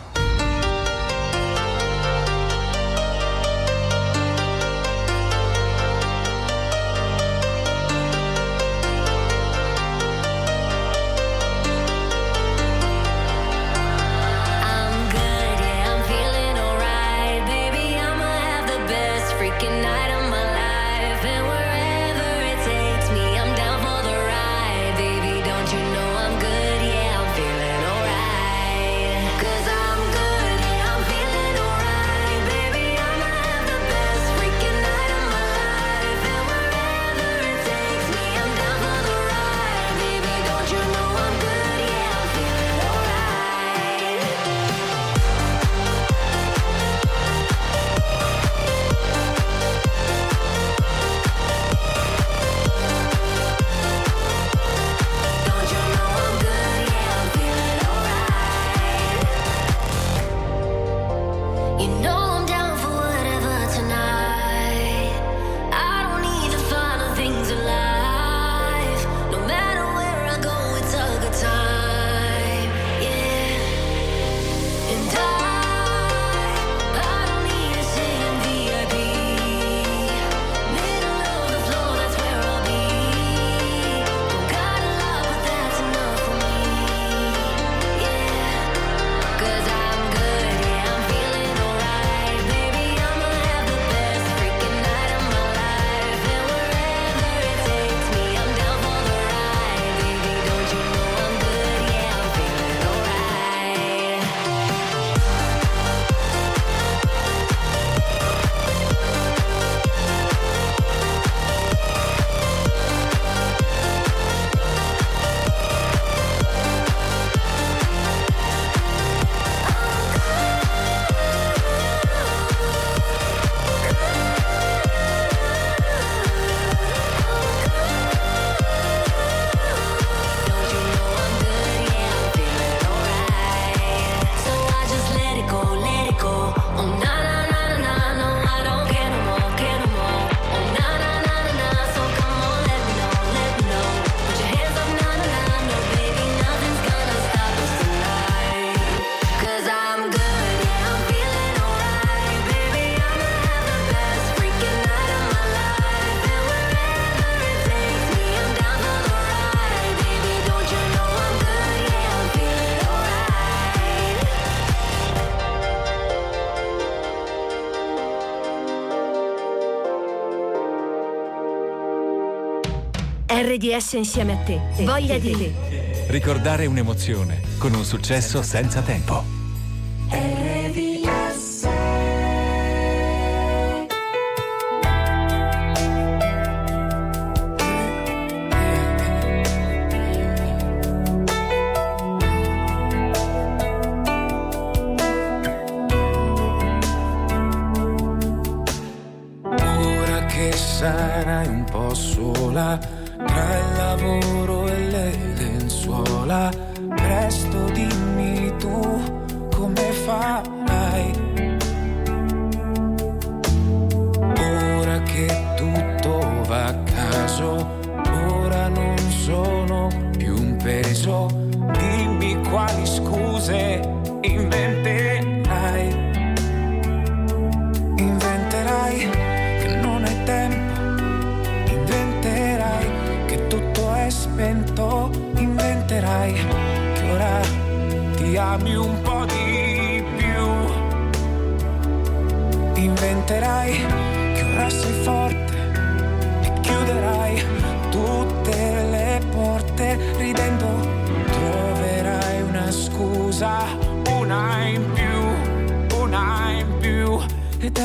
RDS 173.58 173.94
insieme 173.94 174.32
a 174.34 174.36
te. 174.36 174.60
Voglia 174.84 175.18
di 175.18 175.32
te. 175.32 176.06
Ricordare 176.06 176.66
un'emozione 176.66 177.42
con 177.58 177.74
un 177.74 177.84
successo 177.84 178.40
senza 178.42 178.80
tempo. 178.82 179.27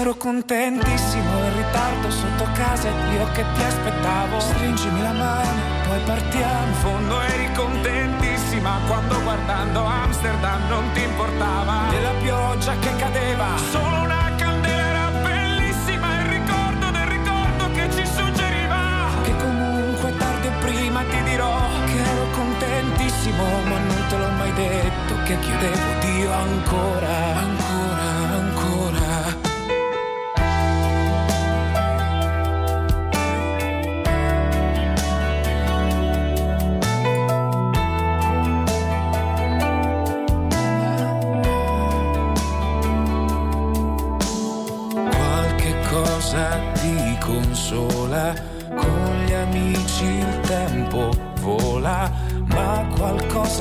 Ero 0.04 0.16
contentissimo 0.16 1.44
in 1.46 1.56
ritardo 1.56 2.12
sotto 2.12 2.46
casa 2.56 2.89
io 2.89 3.26
che 3.32 3.46
ti 3.56 3.63
aspettavo. 3.63 4.38
Stringimi 4.38 5.02
la 5.02 5.13
mano 5.13 5.62
poi 5.88 6.00
partiamo. 6.02 6.68
In 6.68 6.74
fondo 6.74 7.22
eri 7.22 7.50
contentissima 7.54 8.80
quando 8.86 9.22
guardando 9.22 9.86
Amsterdam 9.86 10.68
non 10.68 10.92
ti 10.92 11.04
importava. 11.04 11.88
Della 11.89 12.12
pioggia 12.22 12.78
che 12.80 12.94
cadeva. 12.98 13.56
Solo 13.72 14.02
una 14.02 14.30
candela 14.36 14.84
era 14.84 15.08
bellissima 15.24 16.20
il 16.20 16.26
ricordo 16.26 16.92
del 16.92 17.08
ricordo 17.08 17.72
che 17.72 17.89
ci 17.96 18.06
suggeriva. 18.06 19.08
Che 19.24 19.38
comunque 19.38 20.18
tardi 20.18 20.48
o 20.48 20.52
prima 20.60 21.02
ti 21.04 21.24
dirò 21.24 21.56
che 21.86 21.98
ero 21.98 22.28
contentissimo 22.32 23.44
ma 23.70 23.78
non 23.78 24.06
te 24.10 24.18
l'ho 24.18 24.32
mai 24.32 24.52
detto 24.52 25.16
che 25.24 25.39
chiedevo 25.39 26.00
Dio 26.02 26.32
ancora. 26.34 27.16
Ancora 27.39 27.92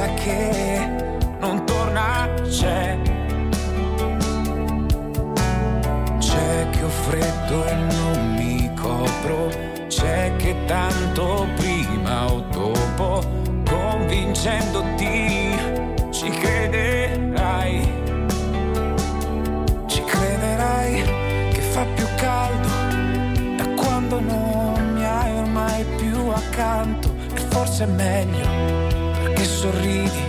qualcosa 0.02 0.14
che 0.14 0.88
non 1.38 1.64
torna 1.64 2.28
c'è. 2.42 2.98
C'è 6.18 6.68
che 6.70 6.82
ho 6.82 6.88
freddo 6.88 7.64
e 7.66 7.74
non 7.74 8.34
mi 8.36 8.72
copro, 8.74 9.48
c'è 9.88 10.32
che 10.36 10.56
tanto 10.66 11.46
prima 11.56 12.32
o 12.32 12.40
dopo, 12.50 13.22
convincendoti, 13.68 15.50
ci 16.10 16.30
crederai 16.30 18.00
ci 19.86 20.02
crederai 20.04 21.02
che 21.52 21.60
fa 21.60 21.84
più 21.94 22.06
caldo 22.16 22.68
da 23.56 23.66
quando 23.74 24.20
non 24.20 24.92
mi 24.94 25.04
hai 25.04 25.36
ormai 25.38 25.84
più 25.96 26.28
accanto 26.28 27.12
e 27.34 27.38
forse 27.50 27.84
è 27.84 27.86
meglio 27.86 29.01
perché 29.42 29.44
sorridi 29.44 30.24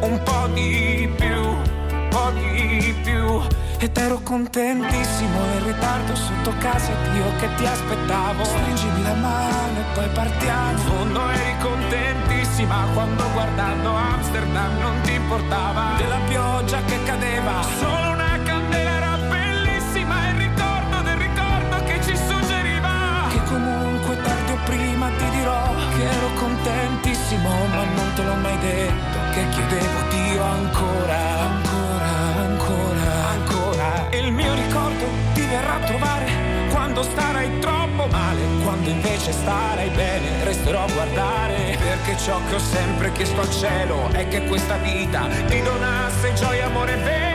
un 0.00 0.20
po' 0.22 0.48
di 0.54 1.10
più, 1.16 1.42
un 1.42 2.08
po' 2.08 2.30
di 2.30 2.94
più. 3.02 3.40
Ed 3.80 3.96
ero 3.96 4.18
contentissimo 4.22 5.38
in 5.54 5.64
ritardo 5.66 6.14
sotto 6.16 6.52
casa 6.58 6.90
ed 6.90 7.16
io 7.16 7.30
che 7.38 7.48
ti 7.56 7.66
aspettavo. 7.66 8.44
Stringimi 8.44 9.02
la 9.02 9.14
mano 9.14 9.78
e 9.78 9.84
poi 9.94 10.08
partiamo. 10.08 10.70
In 10.70 10.78
fondo 10.78 11.30
eri 11.30 11.54
contentissima 11.60 12.86
quando 12.94 13.22
guardando 13.32 13.90
Amsterdam 13.90 14.78
non 14.80 15.00
ti 15.02 15.12
importava. 15.12 15.96
Della 15.96 16.20
pioggia 16.26 16.82
che 16.82 17.02
cadeva. 17.04 17.62
Solo 17.78 18.17
che 25.98 26.04
ero 26.04 26.30
contentissimo 26.34 27.48
ma 27.48 27.82
non 27.82 28.12
te 28.14 28.22
l'ho 28.22 28.34
mai 28.36 28.56
detto 28.58 29.18
che 29.32 29.48
chiedevo 29.48 30.00
Dio 30.10 30.42
ancora 30.44 31.18
ancora 31.50 32.08
ancora 32.46 33.10
ancora. 33.30 34.08
E 34.10 34.18
il 34.18 34.32
mio 34.32 34.54
ricordo 34.54 35.06
ti 35.34 35.40
verrà 35.42 35.74
a 35.74 35.80
trovare 35.80 36.26
quando 36.70 37.02
starai 37.02 37.58
troppo 37.58 38.06
male. 38.06 38.40
Quando 38.62 38.90
invece 38.90 39.32
starai 39.32 39.88
bene 39.90 40.44
resterò 40.44 40.84
a 40.84 40.92
guardare. 40.92 41.76
Perché 41.78 42.16
ciò 42.18 42.38
che 42.48 42.54
ho 42.54 42.60
sempre 42.60 43.10
chiesto 43.12 43.40
al 43.40 43.50
cielo 43.50 44.08
è 44.12 44.28
che 44.28 44.44
questa 44.44 44.76
vita 44.76 45.26
ti 45.48 45.60
donasse 45.62 46.32
gioia 46.34 46.66
amore 46.66 46.94
vero 46.96 47.27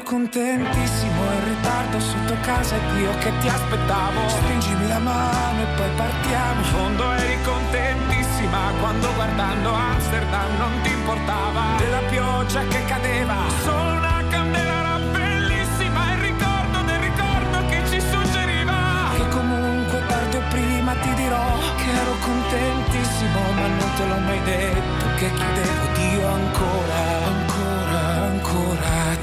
ero 0.00 0.02
contentissimo 0.02 1.22
in 1.32 1.44
ritardo 1.44 2.00
sotto 2.00 2.34
casa 2.42 2.74
ed 2.76 3.00
io 3.00 3.12
che 3.18 3.32
ti 3.40 3.48
aspettavo. 3.48 4.28
Stringimi 4.28 4.88
la 4.88 4.98
mano 4.98 5.60
e 5.60 5.66
poi 5.76 5.90
partiamo. 5.96 6.60
In 6.60 6.64
fondo 6.64 7.12
eri 7.12 7.36
contentissima 7.42 8.58
quando 8.80 9.12
guardando 9.14 9.72
Amsterdam 9.72 10.56
non 10.58 10.72
ti 10.82 10.90
importava. 10.90 11.62
Della 11.78 12.02
pioggia 12.08 12.62
che 12.68 12.84
cadeva. 12.84 13.36
Solo 13.62 13.98
una 13.98 14.22
candela 14.30 14.78
era 14.80 14.98
bellissima 15.12 16.12
il 16.14 16.20
ricordo 16.20 16.78
del 16.82 17.00
ricordo 17.00 17.56
che 17.68 17.82
ci 17.90 18.00
suggeriva. 18.00 18.78
Che 19.16 19.28
comunque 19.28 20.02
tardi 20.06 20.36
o 20.36 20.42
prima 20.48 20.92
ti 20.94 21.14
dirò 21.14 21.46
che 21.76 21.90
ero 21.90 22.14
contentissimo 22.20 23.40
ma 23.54 23.66
non 23.66 23.90
te 23.96 24.06
l'ho 24.06 24.18
mai 24.18 24.42
detto 24.44 25.04
che 25.16 25.30
chiedevo 25.32 25.84
Dio 25.94 26.26
ancora 26.26 27.00
ancora 27.26 28.00
ancora 28.30 29.19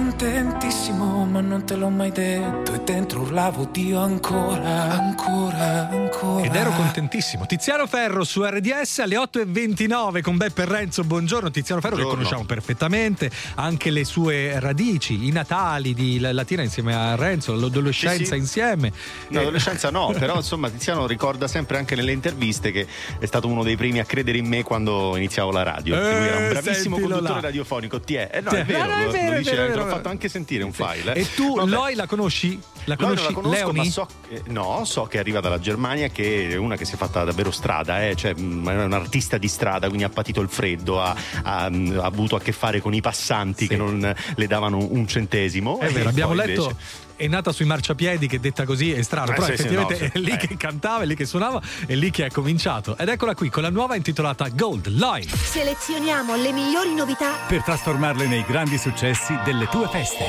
contentissimo 0.00 1.26
ma 1.26 1.40
non 1.40 1.64
te 1.66 1.76
l'ho 1.76 1.90
mai 1.90 2.10
detto 2.10 2.72
e 2.72 2.80
dentro 2.84 3.20
urlavo 3.20 3.68
Dio 3.70 4.00
ancora 4.00 4.90
ancora 4.92 5.88
ancora 5.90 6.42
Ed 6.44 6.54
ero 6.54 6.70
contentissimo. 6.70 7.44
Tiziano 7.46 7.86
Ferro 7.86 8.24
su 8.24 8.42
RDS 8.42 9.00
alle 9.00 9.16
8.29 9.16 10.22
con 10.22 10.36
Beppe 10.38 10.64
Renzo. 10.64 11.04
Buongiorno 11.04 11.50
Tiziano 11.50 11.80
Ferro 11.82 11.96
Buongiorno. 11.96 12.22
che 12.22 12.28
conosciamo 12.28 12.44
perfettamente, 12.46 13.30
anche 13.56 13.90
le 13.90 14.04
sue 14.04 14.58
radici, 14.58 15.26
i 15.26 15.30
natali 15.32 15.92
di 15.92 16.18
Latina 16.18 16.62
insieme 16.62 16.94
a 16.94 17.14
Renzo, 17.14 17.54
l'adolescenza 17.54 18.16
Sì, 18.16 18.24
sì. 18.26 18.34
insieme. 18.36 18.92
L'adolescenza 19.28 19.90
no, 19.90 20.12
però 20.18 20.36
insomma 20.36 20.70
Tiziano 20.70 21.06
ricorda 21.06 21.46
sempre 21.46 21.76
anche 21.78 21.94
nelle 21.94 22.12
interviste 22.12 22.70
che 22.72 22.86
è 23.18 23.26
stato 23.26 23.48
uno 23.48 23.62
dei 23.62 23.76
primi 23.76 23.98
a 24.00 24.04
credere 24.04 24.38
in 24.38 24.46
me 24.46 24.62
quando 24.62 25.14
iniziavo 25.16 25.50
la 25.50 25.62
radio. 25.62 25.94
Eh, 25.94 25.98
Lui 26.18 26.26
era 26.26 26.38
un 26.38 26.48
bravissimo 26.48 26.96
sentilo 26.96 27.14
conduttore 27.16 27.40
là. 27.40 27.46
radiofonico. 27.46 28.00
Ti 28.00 28.14
è? 28.14 28.30
Eh, 28.32 28.40
no, 28.40 28.50
è 28.50 28.60
è. 28.60 28.64
vero, 28.64 28.78
No, 28.80 28.86
no, 28.86 29.00
è 29.00 29.04
lo, 29.04 29.10
vero, 29.10 29.30
lo 29.30 29.34
è 29.34 29.38
dice, 29.38 29.50
vero, 29.52 29.62
è 29.62 29.66
te 29.66 29.78
vero. 29.78 29.89
Fatto 29.90 30.08
anche 30.08 30.28
sentire 30.28 30.64
un 30.64 30.72
file. 30.72 31.14
E 31.14 31.26
tu, 31.34 31.56
Vabbè. 31.56 31.70
Loi, 31.70 31.94
la 31.94 32.06
conosci? 32.06 32.58
La 32.84 32.96
Loi 32.98 33.14
non 33.14 33.16
conosci? 33.16 33.26
la 33.26 33.32
conosco, 33.32 33.56
Leoni? 33.72 33.78
ma 33.78 33.84
so, 33.84 34.06
eh, 34.28 34.42
no, 34.48 34.84
so 34.84 35.04
che 35.04 35.18
arriva 35.18 35.40
dalla 35.40 35.58
Germania, 35.60 36.08
che 36.08 36.48
è 36.50 36.56
una 36.56 36.76
che 36.76 36.84
si 36.84 36.94
è 36.94 36.96
fatta 36.96 37.24
davvero 37.24 37.50
strada, 37.50 38.06
eh, 38.06 38.14
cioè, 38.16 38.34
mh, 38.34 38.68
è 38.68 38.84
un 38.84 38.92
artista 38.92 39.38
di 39.38 39.48
strada, 39.48 39.86
quindi 39.86 40.04
ha 40.04 40.08
patito 40.08 40.40
il 40.40 40.48
freddo, 40.48 41.00
ha, 41.00 41.14
ha, 41.42 41.64
ha 41.64 41.70
avuto 42.04 42.36
a 42.36 42.40
che 42.40 42.52
fare 42.52 42.80
con 42.80 42.94
i 42.94 43.00
passanti 43.00 43.66
che 43.66 43.76
non 43.76 44.14
le 44.36 44.46
davano 44.46 44.78
un 44.78 45.06
centesimo. 45.06 45.78
È 45.78 45.90
vero, 45.90 46.08
abbiamo 46.08 46.32
letto. 46.34 46.62
invece- 46.62 47.08
È 47.20 47.26
nata 47.26 47.52
sui 47.52 47.66
marciapiedi, 47.66 48.26
che 48.26 48.40
detta 48.40 48.64
così 48.64 48.92
è 48.92 49.02
strano, 49.02 49.32
Eh, 49.32 49.34
però 49.34 49.44
sì, 49.48 49.56
sì, 49.56 49.60
effettivamente 49.60 49.92
no, 49.92 50.10
sì. 50.10 50.16
è 50.16 50.18
lì 50.20 50.30
Eh. 50.30 50.36
che 50.38 50.56
cantava, 50.56 51.02
è 51.02 51.06
lì 51.06 51.14
che 51.14 51.26
suonava, 51.26 51.60
è 51.84 51.94
lì 51.94 52.10
che 52.10 52.24
ha 52.24 52.30
cominciato. 52.32 52.96
Ed 52.96 53.08
eccola 53.10 53.34
qui 53.34 53.50
con 53.50 53.62
la 53.62 53.68
nuova 53.68 53.94
intitolata 53.94 54.48
Gold 54.48 54.88
Loi. 54.96 55.28
Selezioniamo 55.28 56.34
le 56.36 56.50
migliori 56.50 56.94
novità. 56.94 57.32
Per 57.46 57.62
trasformarle 57.62 58.26
nei 58.26 58.42
grandi 58.48 58.78
successi 58.78 59.36
delle 59.44 59.66
tue 59.68 59.86
feste. 59.88 60.24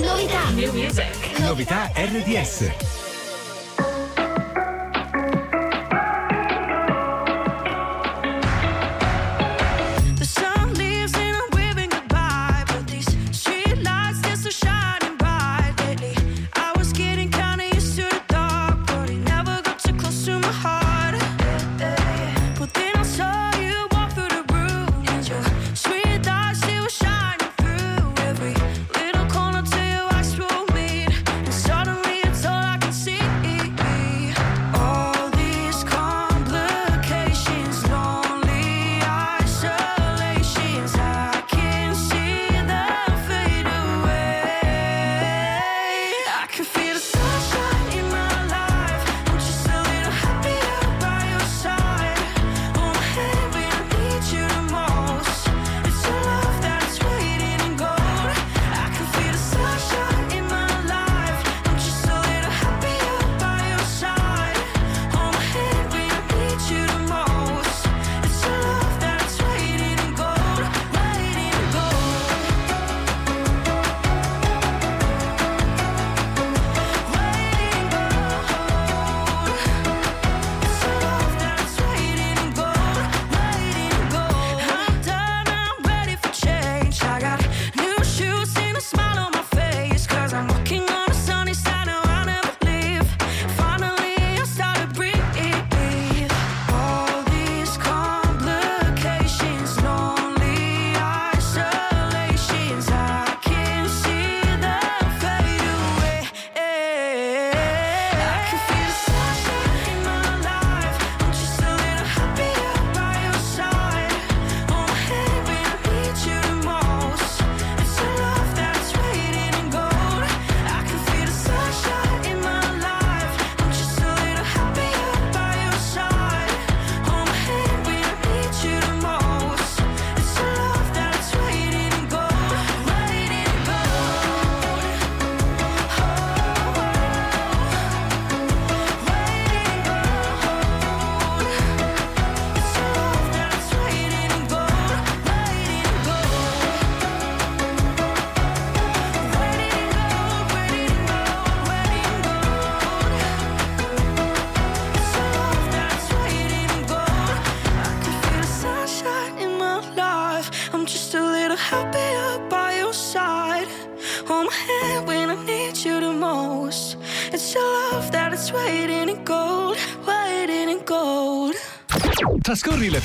Novità. 0.00 0.48
New 0.50 0.72
music. 0.72 1.38
Novità 1.40 1.90
RDS. 1.92 3.03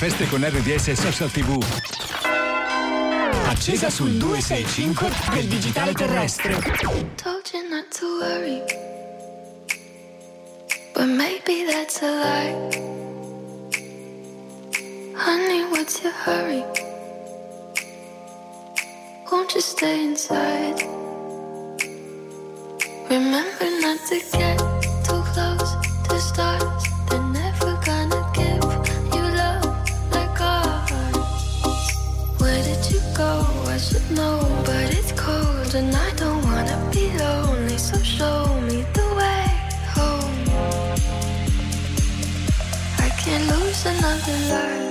Feste 0.00 0.26
con 0.28 0.42
RDS 0.42 0.88
e 0.88 0.96
Social 0.96 1.30
TV. 1.30 1.62
Accesa 3.48 3.90
sul 3.90 4.12
265 4.12 5.10
del 5.34 5.44
digitale 5.44 5.92
terrestre. 5.92 6.54
Told 7.16 7.42
you 7.52 7.68
not 7.68 7.84
to 7.98 8.06
worry. 8.18 8.62
But 10.94 11.04
maybe 11.04 11.66
that's 11.70 12.00
a 12.00 12.06
lie. 12.06 12.54
Honey, 15.16 15.64
what's 15.68 16.00
your 16.02 16.14
hurry? 16.24 16.64
Won't 19.30 19.52
you 19.52 19.60
stay 19.60 20.02
inside? 20.02 20.82
Remember 23.10 23.68
not 23.82 23.98
to 24.08 24.18
get 24.32 24.56
too 25.04 25.22
close 25.34 25.76
to 26.08 26.18
stars. 26.18 26.69
And 35.74 35.94
I 35.94 36.10
don't 36.14 36.42
wanna 36.42 36.76
be 36.92 37.16
lonely. 37.18 37.78
So 37.78 37.96
show 38.02 38.46
me 38.62 38.84
the 38.92 39.06
way 39.18 39.44
home. 39.94 40.44
I 42.98 43.08
can't 43.20 43.46
lose 43.46 43.86
another 43.86 44.38
life. 44.52 44.89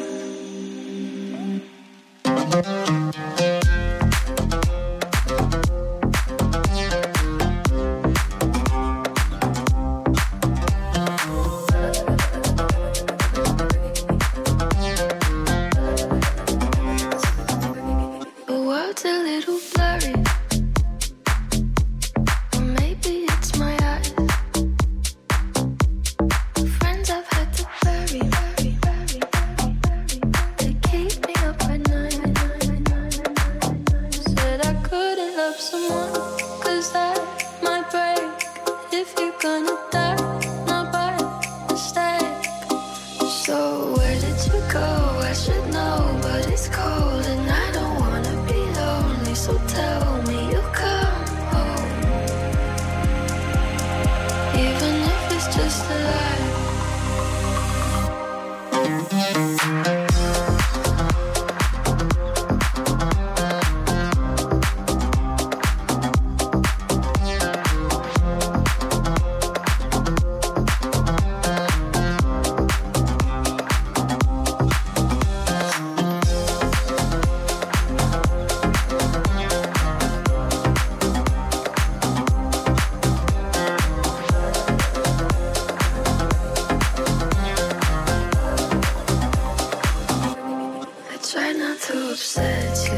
Not 92.38 92.89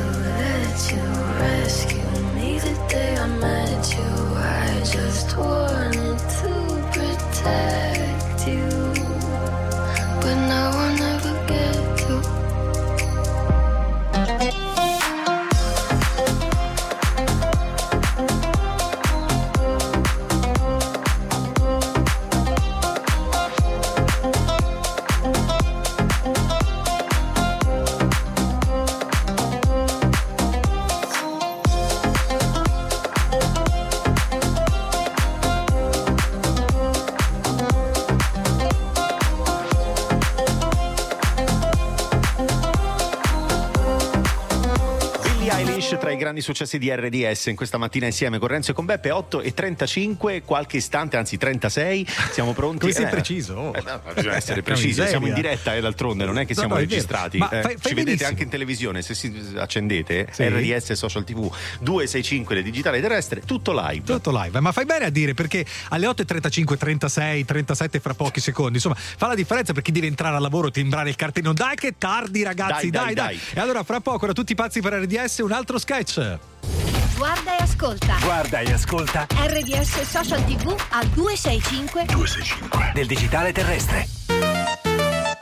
grandi 46.41 46.43
successi 46.43 46.77
di 46.77 46.89
RDS 46.93 47.45
in 47.47 47.55
questa 47.55 47.77
mattina 47.77 48.07
insieme 48.07 48.39
con 48.39 48.47
Renzo 48.47 48.71
e 48.71 48.73
con 48.73 48.85
Beppe 48.85 49.11
8 49.11 49.41
e 49.41 49.53
35 49.53 50.41
qualche 50.43 50.77
istante 50.77 51.15
anzi 51.17 51.37
36 51.37 52.07
siamo 52.31 52.53
pronti 52.53 52.79
Come 52.79 52.91
sei 52.93 53.05
Eh, 53.05 53.09
preciso? 53.09 53.53
Oh. 53.53 53.75
eh, 53.75 53.81
no, 53.85 54.01
bisogna 54.13 54.35
essere 54.35 54.61
precisi 54.61 55.05
siamo 55.07 55.27
in 55.27 55.33
diretta 55.33 55.75
e 55.75 55.81
d'altronde 55.81 56.25
non 56.25 56.37
è 56.39 56.45
che 56.45 56.53
No, 56.53 56.59
siamo 56.59 56.73
no, 56.73 56.79
vero. 56.79 56.89
registrati 56.91 57.37
eh, 57.37 57.39
fai- 57.39 57.61
ci 57.61 57.61
fai 57.61 57.93
vedete 57.93 58.03
benissimo. 58.03 58.29
anche 58.29 58.43
in 58.43 58.49
televisione 58.49 59.01
se 59.01 59.13
si 59.13 59.33
accendete 59.55 60.27
Sì. 60.31 60.47
RDS 60.47 60.89
e 60.91 60.95
Social 60.95 61.23
TV 61.23 61.49
265 61.79 62.55
del 62.55 62.63
digitale 62.63 62.99
terrestre 63.01 63.41
tutto 63.41 63.71
live 63.73 64.03
Tutto 64.05 64.31
live, 64.33 64.59
ma 64.59 64.71
fai 64.71 64.85
bene 64.85 65.05
a 65.05 65.09
dire 65.09 65.33
perché 65.33 65.65
alle 65.89 66.07
8.35, 66.07 66.77
36, 66.77 67.45
37 67.45 67.99
fra 67.99 68.13
pochi 68.13 68.39
secondi, 68.39 68.73
insomma, 68.75 68.95
fa 68.95 69.27
la 69.27 69.35
differenza 69.35 69.73
per 69.73 69.81
chi 69.83 69.91
deve 69.91 70.07
entrare 70.07 70.35
al 70.35 70.41
lavoro, 70.41 70.71
timbrare 70.71 71.09
il 71.09 71.15
cartellino. 71.15 71.53
Dai 71.53 71.75
che 71.75 71.95
tardi 71.97 72.43
ragazzi, 72.43 72.89
Dai, 72.89 73.13
dai, 73.13 73.13
dai, 73.13 73.13
dai. 73.13 73.35
dai. 73.37 73.39
E 73.53 73.59
allora 73.59 73.83
fra 73.83 73.99
poco, 73.99 74.25
da 74.25 74.33
tutti 74.33 74.55
pazzi 74.55 74.81
per 74.81 74.93
RDS, 74.93 75.39
un 75.39 75.51
altro 75.51 75.77
sketch. 75.77 76.30
Guarda 77.17 77.57
e 77.57 77.61
ascolta. 77.61 78.17
Guarda 78.21 78.59
e 78.59 78.73
ascolta 78.73 79.27
RDS 79.29 80.01
Social 80.01 80.43
TV 80.45 80.75
al 80.89 81.07
265 81.07 82.05
265 82.05 82.91
del 82.93 83.07
digitale 83.07 83.51
terrestre. 83.51 84.07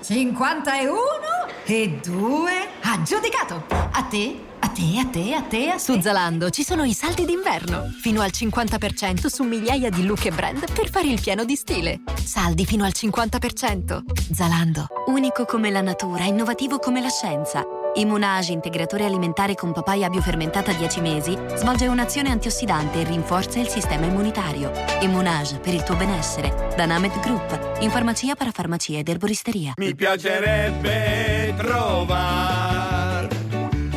51 0.02 1.00
e 1.66 2.00
2 2.04 2.52
aggiudicato. 2.82 3.64
A 3.70 4.04
te, 4.04 4.40
a 4.60 4.68
te, 4.70 5.00
a 5.00 5.06
te, 5.06 5.34
a 5.34 5.42
te, 5.42 5.68
a 5.68 5.74
te. 5.74 5.80
Su 5.80 6.02
Zalando 6.02 6.50
ci 6.50 6.64
sono 6.64 6.84
i 6.84 6.94
saldi 6.94 7.26
d'inverno, 7.26 7.90
fino 8.02 8.22
al 8.22 8.32
50% 8.34 9.28
su 9.28 9.44
migliaia 9.44 9.90
di 9.90 10.06
look 10.06 10.26
e 10.26 10.32
brand 10.32 10.72
per 10.72 10.90
fare 10.90 11.08
il 11.08 11.22
pieno 11.22 11.46
di 11.46 11.56
stile. 11.56 12.02
Saldi 12.24 12.66
fino 12.66 12.84
al 12.86 12.94
50%. 12.96 14.34
Zalando, 14.34 14.88
unico 15.08 15.46
come 15.46 15.70
la 15.70 15.82
natura, 15.82 16.24
innovativo 16.24 16.80
come 16.80 17.02
la 17.02 17.10
scienza. 17.10 17.64
Immunage, 18.00 18.54
integratore 18.54 19.04
alimentare 19.04 19.56
con 19.56 19.74
papaya 19.74 20.08
biofermentata 20.08 20.72
10 20.72 21.02
mesi, 21.02 21.38
svolge 21.56 21.86
un'azione 21.88 22.30
antiossidante 22.32 23.02
e 23.02 23.04
rinforza 23.04 23.60
il 23.60 23.68
sistema 23.68 24.06
immunitario. 24.06 24.72
Immunage, 25.02 25.58
per 25.60 25.74
il 25.74 25.84
tuo 25.84 25.96
benessere. 25.96 26.72
Da 26.78 26.86
Named 26.86 27.20
Group, 27.20 27.78
in 27.82 27.90
farmacia, 27.90 28.36
parafarmacia 28.36 29.00
ed 29.00 29.10
erboristeria. 29.10 29.74
Mi 29.76 29.94
piacerebbe 29.94 31.54
trovare 31.58 33.28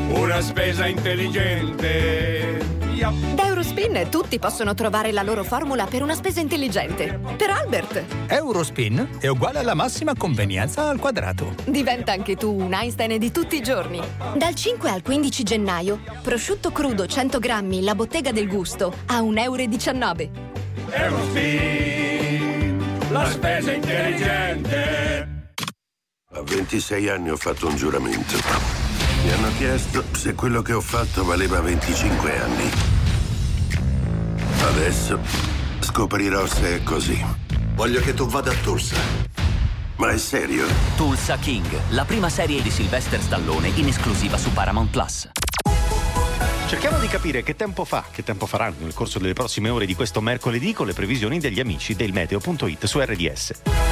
una 0.08 0.40
spesa 0.40 0.88
intelligente. 0.88 2.71
Da 3.10 3.46
Eurospin 3.46 4.06
tutti 4.10 4.38
possono 4.38 4.74
trovare 4.74 5.10
la 5.10 5.22
loro 5.22 5.42
formula 5.42 5.86
per 5.86 6.02
una 6.02 6.14
spesa 6.14 6.38
intelligente. 6.38 7.18
Per 7.36 7.50
Albert, 7.50 8.04
Eurospin 8.28 9.16
è 9.18 9.26
uguale 9.26 9.58
alla 9.58 9.74
massima 9.74 10.14
convenienza 10.16 10.88
al 10.88 11.00
quadrato. 11.00 11.54
diventa 11.64 12.12
anche 12.12 12.36
tu 12.36 12.54
un 12.54 12.72
Einstein 12.72 13.18
di 13.18 13.32
tutti 13.32 13.56
i 13.56 13.60
giorni. 13.60 14.00
Dal 14.36 14.54
5 14.54 14.88
al 14.88 15.02
15 15.02 15.42
gennaio, 15.42 15.98
prosciutto 16.22 16.70
crudo 16.70 17.06
100 17.06 17.40
grammi, 17.40 17.82
la 17.82 17.96
bottega 17.96 18.30
del 18.30 18.46
gusto, 18.46 18.94
a 19.06 19.20
1,19 19.20 19.40
euro. 19.40 20.50
Eurospin, 20.90 22.78
la 23.10 23.28
spesa 23.28 23.72
intelligente. 23.72 25.50
A 26.34 26.42
26 26.42 27.08
anni 27.08 27.30
ho 27.30 27.36
fatto 27.36 27.66
un 27.66 27.74
giuramento. 27.74 28.36
Mi 29.24 29.32
hanno 29.32 29.50
chiesto 29.56 30.04
se 30.12 30.34
quello 30.34 30.62
che 30.62 30.72
ho 30.72 30.80
fatto 30.80 31.24
valeva 31.24 31.60
25 31.60 32.40
anni. 32.40 32.91
Adesso 34.62 35.18
scoprirò 35.80 36.46
se 36.46 36.76
è 36.76 36.82
così. 36.84 37.20
Voglio 37.74 38.00
che 38.00 38.14
tu 38.14 38.26
vada 38.26 38.52
a 38.52 38.54
Tulsa. 38.62 38.96
Ma 39.96 40.10
è 40.10 40.18
serio? 40.18 40.66
Tulsa 40.96 41.36
King, 41.36 41.66
la 41.90 42.04
prima 42.04 42.28
serie 42.28 42.62
di 42.62 42.70
Sylvester 42.70 43.20
Stallone 43.20 43.68
in 43.74 43.88
esclusiva 43.88 44.36
su 44.38 44.52
Paramount 44.52 44.90
Plus. 44.90 45.30
Cerchiamo 46.68 46.98
di 47.00 47.08
capire 47.08 47.42
che 47.42 47.56
tempo 47.56 47.84
fa, 47.84 48.04
che 48.10 48.22
tempo 48.22 48.46
faranno 48.46 48.76
nel 48.80 48.94
corso 48.94 49.18
delle 49.18 49.34
prossime 49.34 49.68
ore 49.68 49.84
di 49.84 49.94
questo 49.94 50.20
mercoledì 50.20 50.72
con 50.72 50.86
le 50.86 50.94
previsioni 50.94 51.38
degli 51.38 51.60
amici 51.60 51.94
del 51.94 52.12
meteo.it 52.12 52.86
su 52.86 53.00
RDS. 53.00 53.91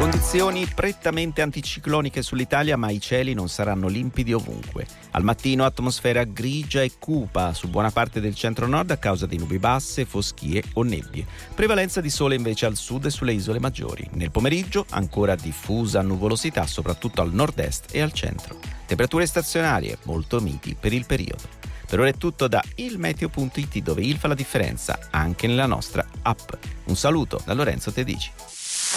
Condizioni 0.00 0.64
prettamente 0.64 1.42
anticicloniche 1.42 2.22
sull'Italia, 2.22 2.78
ma 2.78 2.88
i 2.88 2.98
cieli 2.98 3.34
non 3.34 3.50
saranno 3.50 3.86
limpidi 3.86 4.32
ovunque. 4.32 4.86
Al 5.10 5.22
mattino 5.22 5.66
atmosfera 5.66 6.24
grigia 6.24 6.80
e 6.80 6.92
cupa 6.98 7.52
su 7.52 7.68
buona 7.68 7.90
parte 7.90 8.18
del 8.18 8.34
centro-nord 8.34 8.92
a 8.92 8.96
causa 8.96 9.26
di 9.26 9.36
nubi 9.36 9.58
basse, 9.58 10.06
foschie 10.06 10.62
o 10.72 10.84
nebbie. 10.84 11.26
Prevalenza 11.54 12.00
di 12.00 12.08
sole 12.08 12.34
invece 12.34 12.64
al 12.64 12.76
sud 12.76 13.04
e 13.04 13.10
sulle 13.10 13.34
isole 13.34 13.60
maggiori. 13.60 14.08
Nel 14.12 14.30
pomeriggio 14.30 14.86
ancora 14.88 15.34
diffusa 15.34 16.00
nuvolosità 16.00 16.66
soprattutto 16.66 17.20
al 17.20 17.34
nord-est 17.34 17.94
e 17.94 18.00
al 18.00 18.14
centro. 18.14 18.56
Temperature 18.86 19.26
stazionarie 19.26 19.98
molto 20.04 20.40
miti 20.40 20.74
per 20.80 20.94
il 20.94 21.04
periodo. 21.04 21.42
Per 21.86 22.00
ora 22.00 22.08
è 22.08 22.14
tutto 22.14 22.48
da 22.48 22.64
ilmeteo.it 22.76 23.78
dove 23.80 24.02
il 24.02 24.16
fa 24.16 24.28
la 24.28 24.34
differenza 24.34 24.98
anche 25.10 25.46
nella 25.46 25.66
nostra 25.66 26.06
app. 26.22 26.52
Un 26.84 26.96
saluto 26.96 27.42
da 27.44 27.52
Lorenzo 27.52 27.92
Tedici. 27.92 28.30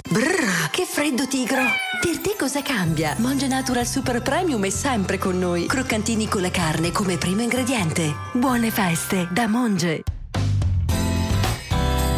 Brrr, 0.02 0.70
che 0.70 0.84
freddo 0.84 1.28
tigro! 1.28 1.62
Per 2.00 2.18
te 2.18 2.34
cosa 2.36 2.62
cambia? 2.62 3.14
Monge 3.18 3.46
Natural 3.46 3.86
Super 3.86 4.22
Premium 4.22 4.64
è 4.64 4.70
sempre 4.70 5.18
con 5.18 5.38
noi. 5.38 5.66
Croccantini 5.66 6.26
con 6.26 6.42
la 6.42 6.50
carne 6.50 6.90
come 6.90 7.16
primo 7.16 7.42
ingrediente. 7.42 8.12
Buone 8.32 8.70
feste 8.70 9.28
da 9.30 9.46
Monge. 9.46 10.02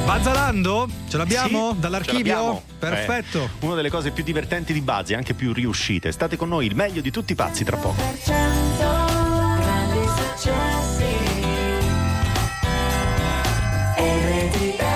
Bazzalando? 0.04 0.88
Ce 1.08 1.16
l'abbiamo? 1.16 1.72
Sì, 1.74 1.80
Dall'archivio? 1.80 2.16
ce 2.16 2.30
l'abbiamo. 2.30 2.62
Perfetto. 2.78 3.42
Eh, 3.42 3.66
una 3.66 3.74
delle 3.74 3.90
cose 3.90 4.10
più 4.10 4.24
divertenti 4.24 4.72
di 4.72 4.80
Buzz 4.80 5.10
e 5.10 5.14
anche 5.14 5.34
più 5.34 5.52
riuscite. 5.52 6.12
State 6.12 6.36
con 6.36 6.48
noi, 6.48 6.66
il 6.66 6.74
meglio 6.74 7.02
di 7.02 7.10
tutti 7.10 7.32
i 7.32 7.34
pazzi 7.34 7.62
tra 7.62 7.76
poco. 7.76 8.00
Parlerò 13.96 14.95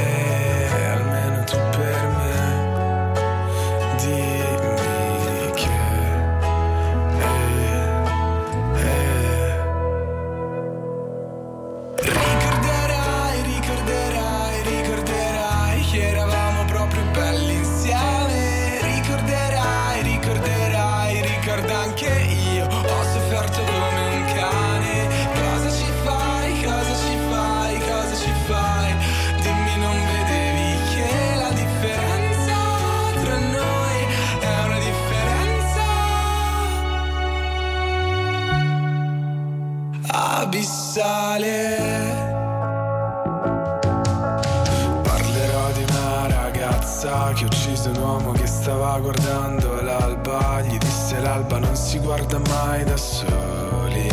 Gli 50.63 50.77
disse 50.77 51.19
l'alba 51.19 51.57
non 51.57 51.75
si 51.75 51.97
guarda 51.97 52.39
mai 52.47 52.83
da 52.83 52.95
soli. 52.95 54.09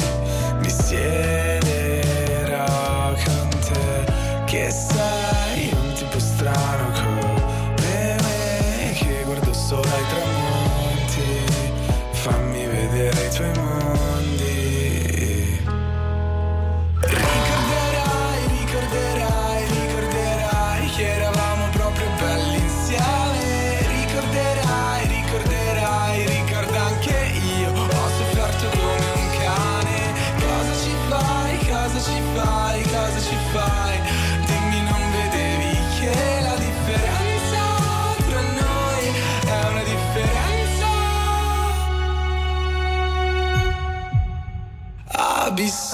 Mi 0.60 0.70
siederò 0.70 2.64
con 3.12 3.48
te, 3.60 4.04
che 4.46 4.70
sei 4.70 5.17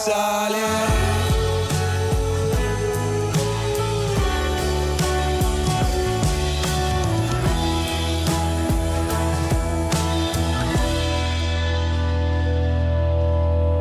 abissale. 0.04 1.12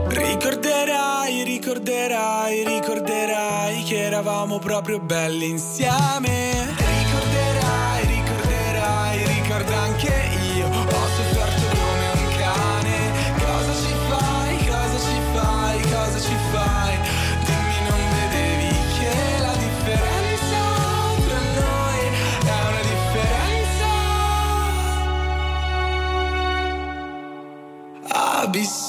Ricorderai, 0.07 1.43
ricorderai, 1.43 2.63
ricorderai 2.63 3.83
che 3.83 4.03
eravamo 4.03 4.59
proprio 4.59 4.99
belli 4.99 5.49
insieme. 5.49 6.52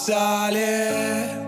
Abissale. 0.04 1.42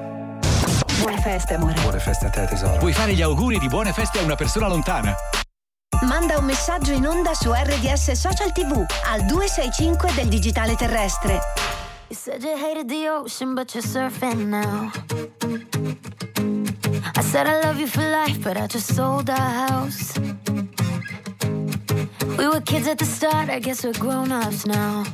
Buone 0.98 1.20
feste, 1.20 1.54
amore. 1.54 1.74
Buone 1.80 1.98
feste 1.98 2.26
a 2.26 2.30
te, 2.30 2.46
tesoro. 2.46 2.78
Puoi 2.78 2.92
fare 2.92 3.12
gli 3.12 3.22
auguri 3.22 3.59
di 3.59 3.68
buone 3.68 3.92
feste 3.92 4.18
a 4.18 4.22
una 4.22 4.34
persona 4.34 4.68
lontana. 4.68 5.14
Manda 6.02 6.38
un 6.38 6.44
messaggio 6.44 6.92
in 6.92 7.07
onda 7.07 7.34
su 7.34 7.52
RDS 7.52 8.12
Social 8.12 8.52
TV 8.52 8.84
al 9.07 9.24
265 9.26 10.12
del 10.14 10.28
digitale 10.28 10.74
terrestre. 10.74 11.40
You 12.09 12.16
said 12.16 12.42
you 12.42 12.57
hated 12.57 12.88
the 12.88 13.09
ocean, 13.09 13.54
but 13.54 13.72
you're 13.74 13.86
surfing 13.86 14.48
now. 14.48 14.90
I 17.14 17.22
said 17.22 17.46
I 17.46 17.61
love 17.62 17.80
you 17.80 17.88
for 17.88 18.02
life, 18.02 18.38
but 18.40 18.57
I 18.57 18.66
just 18.66 18.94
sold 18.94 19.28
our 19.28 19.68
house. 19.68 20.12
We 22.36 22.46
were 22.46 22.61
kids 22.62 22.86
at 22.86 22.98
the 22.98 23.07
start, 23.07 23.48
I 23.48 23.59
guess 23.59 23.82
we're 23.82 23.98
grown 23.98 24.30
ups 24.30 24.66
now. 24.66 25.04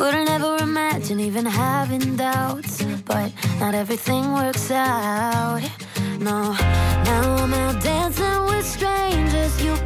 Couldn't 0.00 0.30
ever 0.30 0.56
imagine 0.62 1.20
even 1.20 1.44
having 1.44 2.16
doubts, 2.16 2.82
but 3.04 3.30
not 3.60 3.74
everything 3.74 4.32
works 4.32 4.70
out. 4.70 5.60
No, 6.18 6.54
now 7.04 7.36
I'm 7.36 7.52
out 7.52 7.82
dancing 7.82 8.46
with 8.46 8.64
strangers. 8.64 9.62
You 9.62 9.76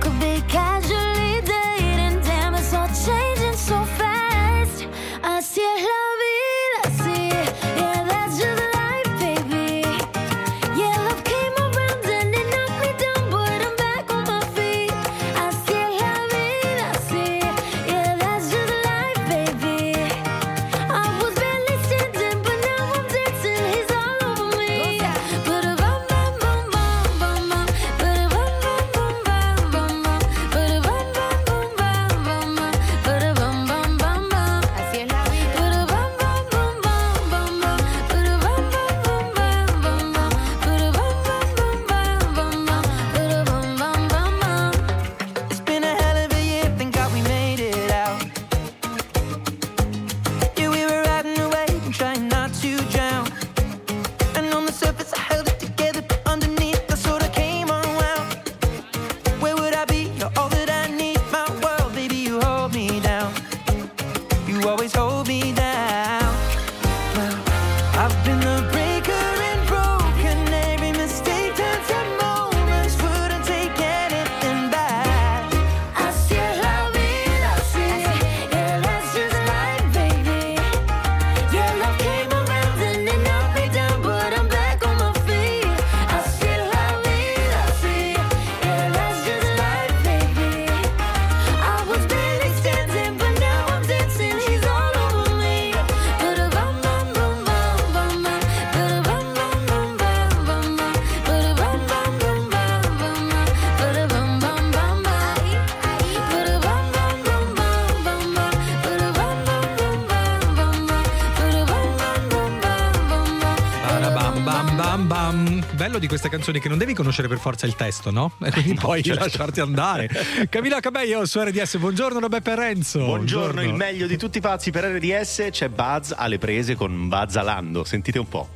Bello 115.95 116.07
di 116.07 116.12
queste 116.12 116.28
canzoni 116.28 116.59
che 116.59 116.68
non 116.68 116.76
devi 116.76 116.92
conoscere 116.92 117.28
per 117.28 117.38
forza 117.38 117.66
il 117.66 117.76
testo, 117.76 118.11
no? 118.11 118.32
E 118.42 118.51
quindi 118.51 118.74
puoi 118.74 119.01
certo. 119.01 119.22
lasciarti 119.22 119.61
andare. 119.61 120.09
Camilla 120.49 120.80
Cabello 120.80 121.24
su 121.24 121.40
RDS, 121.40 121.76
buongiorno 121.76 122.26
Beppe 122.26 122.57
Renzo. 122.57 122.99
Buongiorno, 122.99 123.62
il 123.62 123.74
meglio 123.74 124.09
di 124.09 124.16
tutti 124.16 124.38
i 124.38 124.40
pazzi 124.40 124.72
per 124.72 124.86
RDS 124.86 125.51
c'è 125.53 125.68
Buzz 125.68 126.12
alle 126.16 126.38
prese 126.38 126.74
con 126.74 127.07
Bazzalando. 127.07 127.84
Sentite 127.84 128.18
un 128.18 128.28
po'. 128.28 128.49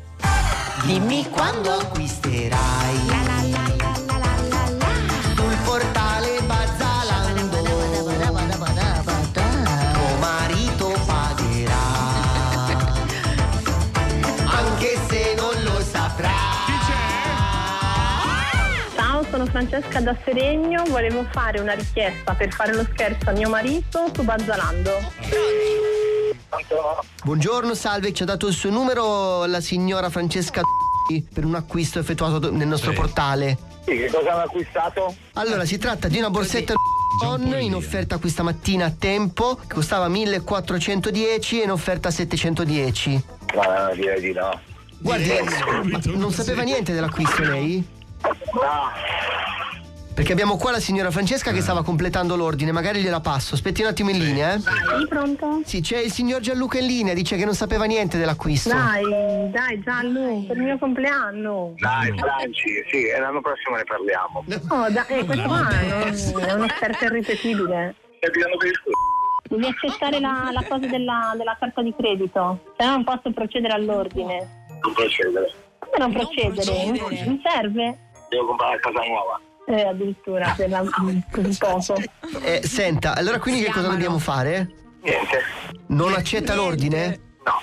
Dimmi 0.83 1.29
quando 1.31 1.71
acquisterai 1.71 2.99
sul 3.07 3.38
Francesca 19.59 20.01
da 20.01 20.17
Seregno, 20.25 20.85
volevo 20.87 21.27
fare 21.33 21.59
una 21.59 21.73
richiesta 21.73 22.33
per 22.35 22.53
fare 22.53 22.73
lo 22.73 22.85
scherzo 22.85 23.31
a 23.31 23.33
mio 23.33 23.49
marito 23.49 24.09
su 24.15 24.23
Bazzalando. 24.23 24.93
Buongiorno, 27.25 27.75
salve, 27.75 28.13
ci 28.13 28.23
ha 28.23 28.27
dato 28.27 28.47
il 28.47 28.55
suo 28.55 28.71
numero 28.71 29.47
la 29.47 29.61
signora 29.61 30.11
Francesca 30.11 30.63
per 31.35 31.45
un 31.45 31.57
acquisto 31.57 31.99
effettuato 31.99 32.53
nel 32.53 32.69
nostro 32.69 32.93
portale. 32.93 33.59
Sì, 33.85 33.97
che 33.97 34.09
cosa 34.13 34.35
hanno 34.35 34.43
acquistato? 34.45 35.13
Allora, 35.33 35.65
si 35.65 35.77
tratta 35.77 36.07
di 36.07 36.19
una 36.19 36.31
borsetta 36.31 36.75
in 37.59 37.75
offerta 37.75 38.19
questa 38.19 38.45
mattina 38.45 38.87
a 38.87 38.93
tempo, 38.97 39.57
che 39.57 39.75
costava 39.75 40.07
1410 40.07 41.61
e 41.63 41.65
in 41.65 41.73
offerta 41.73 42.13
710. 42.13 43.25
Ma 43.57 43.91
direi 43.93 44.21
di 44.21 44.33
no. 44.33 44.61
Guardi, 45.01 45.33
ma 45.83 46.01
non 46.15 46.31
sapeva 46.31 46.63
niente 46.63 46.93
dell'acquisto 46.93 47.43
lei? 47.43 47.97
No. 48.23 49.17
Perché 50.15 50.33
abbiamo 50.33 50.57
qua 50.57 50.73
la 50.73 50.81
signora 50.81 51.13
Francesca 51.13 51.53
che 51.53 51.61
stava 51.61 51.85
completando 51.85 52.35
l'ordine, 52.35 52.73
magari 52.73 53.01
gliela 53.01 53.21
passo. 53.21 53.55
Aspetti 53.55 53.83
un 53.83 53.89
attimo 53.89 54.11
in 54.11 54.19
linea, 54.19 54.55
eh? 54.55 54.59
Sì, 54.59 55.07
pronto? 55.09 55.61
Sì, 55.65 55.81
c'è 55.81 55.99
il 55.99 56.11
signor 56.11 56.41
Gianluca 56.41 56.79
in 56.81 56.87
linea, 56.87 57.15
dice 57.15 57.37
che 57.37 57.45
non 57.45 57.55
sapeva 57.55 57.85
niente 57.85 58.19
dell'acquisto. 58.19 58.71
Dai, 58.71 59.05
dai 59.53 59.81
Gianlu, 59.81 60.47
per 60.49 60.57
il 60.57 60.63
mio 60.65 60.79
compleanno. 60.79 61.73
Dai, 61.77 62.13
Franci, 62.19 62.85
sì, 62.91 63.07
e 63.07 63.21
l'anno 63.21 63.41
prossimo 63.41 63.77
ne 63.77 63.85
parliamo. 63.85 64.45
Oh, 64.71 64.91
dai, 64.91 65.21
eh, 65.21 65.25
questo 65.25 65.47
qua 65.47 65.61
non- 65.61 66.41
è 66.43 66.53
un'offerta 66.53 67.05
irripetibile. 67.05 67.95
Stai 68.17 68.31
pigliando 68.33 68.57
per 68.57 68.69
il 68.69 68.81
culo. 68.83 68.97
Devi 69.51 69.67
accettare 69.67 70.19
la, 70.19 70.51
la 70.53 70.65
cosa 70.69 70.87
della, 70.87 71.33
della 71.37 71.57
carta 71.61 71.81
di 71.81 71.95
credito, 71.97 72.59
se 72.77 72.85
no 72.85 72.91
non 72.91 73.05
posso 73.05 73.31
procedere 73.33 73.73
all'ordine. 73.73 74.67
Non 74.83 74.93
procedere. 74.95 75.53
Come 75.79 75.99
non 75.99 76.13
procedere? 76.13 76.91
Mi 76.91 77.41
serve? 77.43 77.99
Devo 78.29 78.47
comprare 78.47 78.75
la 78.75 78.81
casa 78.81 79.07
nuova. 79.07 79.41
Eh, 79.67 79.83
addirittura, 79.83 80.55
per 80.57 80.71
la, 80.71 80.83
così 81.31 81.59
poco. 81.59 81.95
Eh, 82.43 82.63
senta, 82.65 83.15
allora 83.15 83.39
quindi 83.39 83.63
che 83.63 83.71
cosa 83.71 83.89
dobbiamo 83.89 84.19
fare? 84.19 84.71
Niente. 85.03 85.43
Non 85.89 86.15
accetta 86.15 86.55
l'ordine? 86.55 87.21
No. 87.45 87.61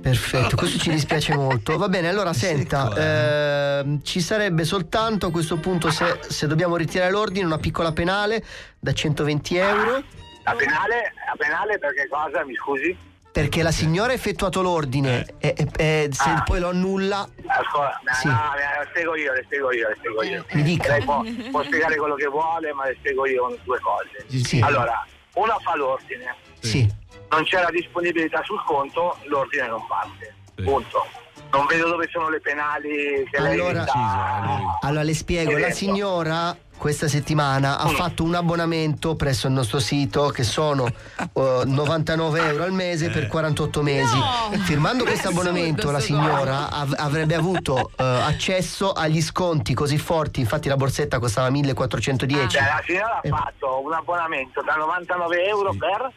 Perfetto, 0.00 0.56
questo 0.56 0.78
ci 0.78 0.90
dispiace 0.90 1.34
molto. 1.34 1.76
Va 1.76 1.88
bene, 1.88 2.08
allora 2.08 2.32
senta, 2.32 3.80
ehm, 3.80 4.02
ci 4.02 4.20
sarebbe 4.20 4.64
soltanto 4.64 5.26
a 5.26 5.30
questo 5.30 5.56
punto, 5.58 5.90
se, 5.90 6.20
se 6.26 6.46
dobbiamo 6.46 6.76
ritirare 6.76 7.10
l'ordine, 7.10 7.44
una 7.44 7.58
piccola 7.58 7.92
penale 7.92 8.42
da 8.78 8.92
120 8.92 9.56
euro. 9.56 10.02
La 10.44 10.54
penale, 10.54 11.12
la 11.26 11.34
penale 11.36 11.78
perché 11.78 12.08
cosa, 12.08 12.44
mi 12.44 12.54
scusi? 12.54 12.96
Perché 13.32 13.62
la 13.62 13.70
signora 13.70 14.10
ha 14.10 14.14
effettuato 14.14 14.60
l'ordine 14.60 15.24
e, 15.38 15.54
e- 15.56 15.68
e 15.76 16.08
se 16.12 16.28
Ah. 16.30 16.42
poi 16.42 16.58
lo 16.58 16.70
annulla. 16.70 17.28
Ascolta, 17.46 18.00
Sì. 18.12 18.26
no, 18.26 18.34
le 18.56 18.86
spiego 18.90 19.14
io, 19.16 19.32
le 19.32 19.42
spiego 19.44 19.72
io, 19.72 19.88
le 19.88 19.94
spiego 19.98 20.22
io. 20.24 20.44
Mi 20.52 20.62
dica. 20.62 20.88
Lei 20.96 21.04
può, 21.04 21.22
può 21.50 21.62
spiegare 21.62 21.96
quello 21.96 22.16
che 22.16 22.26
vuole, 22.26 22.72
ma 22.72 22.86
le 22.86 22.96
spiego 22.98 23.26
io 23.26 23.42
con 23.42 23.56
due 23.62 23.78
cose. 23.80 24.44
Sì. 24.44 24.60
Allora, 24.60 25.06
una 25.34 25.56
fa 25.60 25.76
l'ordine. 25.76 26.34
Sì. 26.58 26.92
Non 27.30 27.44
c'è 27.44 27.60
la 27.62 27.70
disponibilità 27.70 28.42
sul 28.42 28.60
conto, 28.66 29.16
l'ordine 29.26 29.68
non 29.68 29.86
parte. 29.86 30.34
Punto. 30.64 31.06
Non 31.52 31.66
vedo 31.66 31.88
dove 31.88 32.08
sono 32.10 32.28
le 32.28 32.40
penali 32.40 33.26
che 33.30 33.40
lei 33.40 33.52
Allora, 33.54 33.82
sta... 33.86 34.78
allora 34.82 35.02
le 35.04 35.14
spiego, 35.14 35.56
la 35.58 35.70
signora 35.70 36.56
questa 36.80 37.08
settimana 37.08 37.78
ha 37.78 37.88
fatto 37.88 38.22
un 38.22 38.34
abbonamento 38.34 39.14
presso 39.14 39.46
il 39.46 39.52
nostro 39.52 39.78
sito 39.80 40.28
che 40.28 40.44
sono 40.44 40.86
eh, 41.34 41.62
99 41.66 42.40
euro 42.48 42.62
al 42.64 42.72
mese 42.72 43.10
per 43.10 43.26
48 43.26 43.82
mesi. 43.82 44.16
Firmando 44.64 45.04
questo 45.10 45.28
abbonamento 45.28 45.90
la 45.90 46.00
signora 46.00 46.70
av- 46.70 46.94
avrebbe 46.96 47.34
avuto 47.34 47.90
eh, 47.94 48.02
accesso 48.02 48.92
agli 48.92 49.20
sconti 49.20 49.74
così 49.74 49.98
forti, 49.98 50.40
infatti 50.40 50.70
la 50.70 50.76
borsetta 50.76 51.18
costava 51.18 51.50
1410 51.50 52.48
Cioè, 52.48 52.62
la 52.62 52.82
signora 52.82 53.20
Eh. 53.20 53.28
ha 53.28 53.36
fatto 53.36 53.82
un 53.84 53.92
abbonamento 53.92 54.62
da 54.62 54.76
99 54.76 55.44
euro 55.48 55.74
per... 55.78 56.10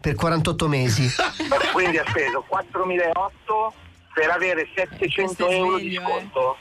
per 0.00 0.16
48 0.16 0.66
mesi. 0.66 1.08
quindi 1.72 1.98
ha 1.98 2.04
speso 2.08 2.44
4.008 2.50 3.89
per 4.12 4.28
avere 4.30 4.68
700 4.74 5.48
euro 5.48 5.78
di 5.78 5.94
sconto. 5.94 6.56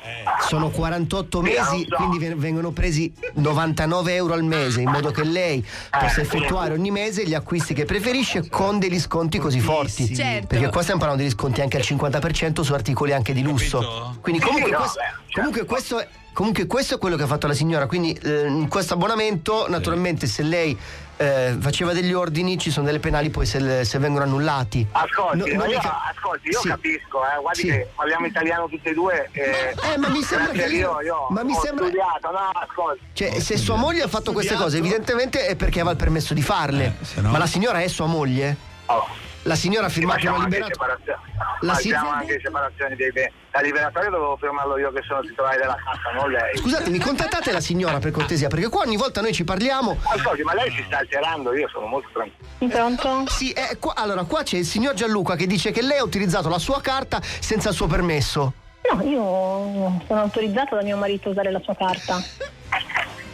Sono 0.47 0.69
48 0.69 1.37
Sì, 1.43 1.43
mesi, 1.43 1.85
so. 1.89 1.95
quindi 1.95 2.17
ven- 2.19 2.37
vengono 2.37 2.71
presi 2.71 3.11
99 3.33 4.13
euro 4.15 4.33
al 4.33 4.43
mese, 4.43 4.81
in 4.81 4.89
modo 4.89 5.11
che 5.11 5.23
lei 5.23 5.65
possa 5.89 6.21
effettuare 6.21 6.73
ogni 6.73 6.91
mese 6.91 7.25
gli 7.25 7.33
acquisti 7.33 7.73
che 7.73 7.85
preferisce 7.85 8.49
con 8.49 8.77
degli 8.79 8.99
sconti 8.99 9.39
così 9.39 9.59
forti. 9.59 10.13
Certo. 10.15 10.47
Perché 10.47 10.69
qua 10.69 10.81
stiamo 10.83 10.99
parlando 10.99 11.23
di 11.23 11.29
sconti 11.29 11.61
anche 11.61 11.77
al 11.77 11.83
50% 11.83 12.61
su 12.61 12.73
articoli 12.73 13.13
anche 13.13 13.33
di 13.33 13.41
lusso. 13.41 14.17
Quindi 14.21 14.41
comunque, 14.41 14.67
Sì, 14.69 14.71
no, 14.71 14.77
questo, 14.79 14.99
beh, 14.99 15.05
certo. 15.05 15.33
comunque 15.33 15.65
questo 15.65 15.99
è. 15.99 16.07
Comunque 16.31 16.67
questo 16.67 16.95
è 16.95 16.97
quello 16.99 17.17
che 17.17 17.23
ha 17.23 17.27
fatto 17.27 17.47
la 17.47 17.53
signora, 17.53 17.85
quindi 17.85 18.13
eh, 18.13 18.45
in 18.45 18.69
questo 18.69 18.93
abbonamento 18.93 19.65
naturalmente 19.67 20.25
se 20.25 20.41
lei 20.43 20.77
eh, 21.21 21.57
faceva 21.59 21.91
degli 21.91 22.13
ordini 22.13 22.57
ci 22.57 22.71
sono 22.71 22.85
delle 22.85 22.99
penali 22.99 23.29
poi 23.29 23.45
se, 23.45 23.59
le- 23.59 23.83
se 23.83 23.99
vengono 23.99 24.23
annullati. 24.23 24.87
Ascolti, 24.91 25.37
No- 25.51 25.57
ma 25.57 25.67
io, 25.67 25.79
che- 25.79 25.91
ascolti, 26.15 26.47
io 26.49 26.59
Sì. 26.61 26.67
capisco, 26.69 27.23
eh, 27.25 27.41
guardi 27.41 27.59
Sì. 27.59 27.67
che 27.67 27.87
parliamo 27.93 28.25
italiano 28.25 28.67
tutti 28.69 28.87
e 28.87 28.93
due. 28.93 29.29
Eh, 29.33 29.75
Eh, 29.93 29.97
ma 29.97 30.07
mi 30.07 30.21
sembra 30.21 30.51
che 30.53 30.63
io- 30.67 31.01
io 31.01 31.27
ma 31.29 31.43
mi 31.43 31.53
ho 31.53 31.59
sembra- 31.59 31.85
studiato, 31.87 32.31
no, 32.31 32.49
ascolti. 32.53 33.01
Cioè, 33.11 33.39
se 33.41 33.57
sua 33.57 33.75
moglie 33.75 34.01
ha 34.03 34.07
fatto 34.07 34.31
queste 34.31 34.55
cose, 34.55 34.77
evidentemente 34.77 35.45
è 35.45 35.55
perché 35.57 35.79
aveva 35.81 35.91
il 35.91 35.97
permesso 35.97 36.33
di 36.33 36.41
farle. 36.41 36.95
Ma 37.21 37.37
la 37.37 37.47
signora 37.47 37.81
è 37.81 37.87
sua 37.89 38.05
moglie? 38.05 38.55
La 39.43 39.55
signora 39.55 39.85
ha 39.87 39.89
firmato 39.89 40.27
una 40.27 40.43
liberazione. 40.43 40.95
La 41.61 41.73
si- 41.75 41.89
Facciamo 41.91 42.09
anche 42.11 42.39
separazione 42.43 42.95
dei 42.95 43.11
beni. 43.11 43.31
La 43.51 43.61
liberatoria 43.61 44.09
dovevo 44.09 44.37
firmarlo 44.37 44.77
io 44.77 44.91
che 44.91 45.01
sono 45.07 45.21
titolare 45.21 45.57
della 45.57 45.75
cassa, 45.75 46.11
non 46.13 46.29
lei. 46.29 46.57
Scusatemi, 46.57 46.99
contattate 46.99 47.51
la 47.51 47.59
signora 47.61 47.99
per 47.99 48.11
cortesia, 48.11 48.47
perché 48.47 48.67
qua 48.69 48.81
ogni 48.83 48.97
volta 48.97 49.21
noi 49.21 49.33
ci 49.33 49.43
parliamo. 49.43 49.97
Ascolti, 50.03 50.43
ma 50.43 50.53
lei 50.53 50.69
si 50.71 50.83
sta 50.85 50.97
alterando, 50.99 51.53
io 51.55 51.67
sono 51.69 51.87
molto 51.87 52.09
tranquillo. 52.13 52.69
Pronto? 52.69 53.23
Sì, 53.31 53.51
eh, 53.51 53.77
qua- 53.79 53.95
allora 53.95 54.23
qua 54.25 54.43
c'è 54.43 54.57
il 54.57 54.65
signor 54.65 54.93
Gianluca 54.93 55.35
che 55.35 55.47
dice 55.47 55.71
che 55.71 55.81
lei 55.81 55.97
ha 55.99 56.03
utilizzato 56.03 56.49
la 56.49 56.59
sua 56.59 56.81
carta 56.81 57.19
senza 57.21 57.69
il 57.69 57.75
suo 57.75 57.87
permesso. 57.87 58.53
No, 58.91 59.01
io 59.03 60.01
sono 60.05 60.19
autorizzata 60.21 60.75
da 60.75 60.83
mio 60.83 60.97
marito 60.97 61.29
a 61.29 61.31
usare 61.31 61.51
la 61.51 61.59
sua 61.61 61.75
carta. 61.75 62.17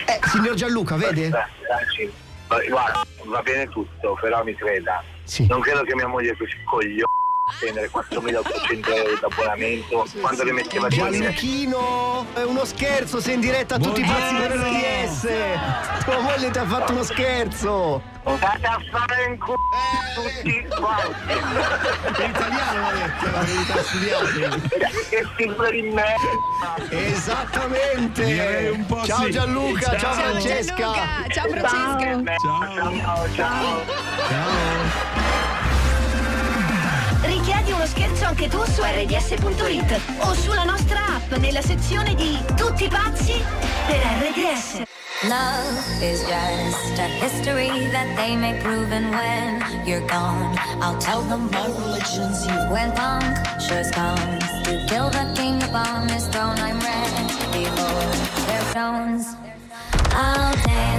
Eh, 0.08 0.20
signor 0.28 0.54
Gianluca, 0.54 0.96
vede? 0.96 1.30
Guarda, 2.70 3.02
va 3.26 3.42
bene 3.42 3.68
tutto, 3.70 4.18
però 4.22 4.44
mi 4.44 4.56
creda. 4.56 5.04
Non 5.48 5.60
credo 5.60 5.84
che 5.84 5.96
mia 5.96 6.08
moglie 6.08 6.36
così 6.38 6.56
coglione 6.64 7.25
spendere 7.54 7.92
4.800 7.92 8.96
euro 8.96 9.14
di 9.14 9.20
abbonamento 9.22 10.06
quando 10.20 10.44
le 10.44 10.52
metteva 10.52 10.88
di 10.88 10.96
Gianluchino, 10.96 12.26
è 12.34 12.42
uno 12.42 12.66
scherzo, 12.66 13.22
sei 13.22 13.36
in 13.36 13.40
diretta 13.40 13.76
a 13.76 13.80
tutti 13.80 14.02
i 14.02 14.04
pazzi 14.04 14.34
per 14.36 14.52
RDS. 14.52 15.28
Tua 16.06 16.20
moglie 16.22 16.50
ti 16.50 16.58
ha 16.58 16.66
fatto 16.66 16.92
uno 16.92 17.04
scherzo. 17.04 18.02
Andate 18.24 18.66
a 18.66 18.80
fare 18.90 19.26
in 19.30 19.38
culo 19.38 19.58
tutti 20.16 20.68
quanti. 20.76 21.34
In 22.24 22.30
italiano 22.30 22.82
l'ha 22.82 22.92
detto, 22.94 23.32
la 23.32 23.42
verità 23.42 23.84
studiate. 23.84 24.70
Che 25.10 25.28
figlio 25.36 25.70
di 25.70 25.82
merda. 25.84 26.90
Esattamente. 26.90 28.24
Direi 28.24 28.70
un 28.72 28.86
po' 28.88 29.06
ciao 29.06 29.26
sì. 29.26 29.32
Gianluca, 29.32 29.82
ciao, 29.82 30.00
Ciao, 30.00 30.14
Francesca. 30.14 30.76
Gianluca, 30.76 31.28
ciao 31.30 31.50
Francesca. 31.50 32.36
Ciao, 33.06 33.34
ciao. 33.36 33.84
Richiedi 34.26 35.25
scherzo 38.26 38.28
anche 38.28 38.48
tu 38.48 38.64
su 38.66 38.82
rds.it 38.82 40.02
o 40.20 40.34
sulla 40.34 40.64
nostra 40.64 41.00
app 41.16 41.32
nella 41.34 41.62
sezione 41.62 42.16
di 42.16 42.38
Tutti 42.56 42.88
pazzi 42.88 43.44
per 43.86 44.00
RDS. 44.20 44.84
Love 45.24 46.02
is 46.02 46.20
just 46.26 47.00
a 47.00 47.08
history 47.20 47.90
that 47.92 48.16
they 48.16 48.36
may 48.36 48.60
prove, 48.62 48.92
and 48.92 49.12
when 49.12 49.62
you're 49.86 50.06
gone, 50.08 50.56
I'll 50.82 50.98
tell 50.98 51.22
them 51.22 51.50
my 51.52 51.66
religion's 51.66 52.46
you. 52.46 52.54
When 52.70 52.92
punctures 52.92 53.90
comes 53.92 54.44
to 54.64 54.86
kill 54.88 55.10
the 55.10 55.32
king 55.34 55.62
upon 55.64 56.10
his 56.10 56.28
throne, 56.28 56.60
I'm 56.60 56.80
ready 56.80 57.66
for 57.76 58.46
their 58.46 58.62
stones. 58.72 59.36
I'll 60.12 60.54
dance, 60.54 60.95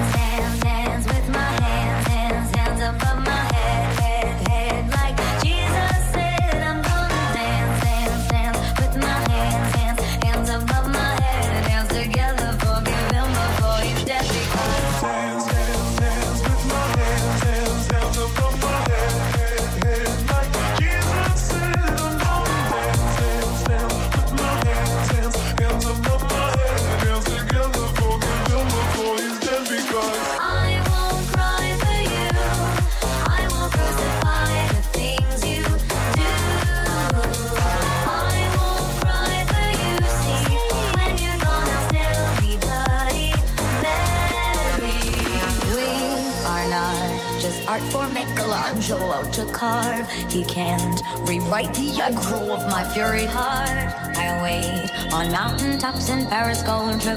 He 50.37 50.45
can't 50.45 51.01
rewrite 51.27 51.73
the 51.73 51.93
aggro 51.97 52.51
of 52.51 52.71
my 52.71 52.85
fury 52.93 53.25
heart. 53.25 53.71
I 54.19 54.43
wait 54.43 55.11
on 55.11 55.33
mountaintops 55.33 56.11
in 56.11 56.27
Paris, 56.27 56.63
going 56.63 56.99
to 56.99 57.17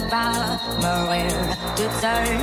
Maria 0.79 1.27
to 1.75 1.85
turn. 1.99 2.39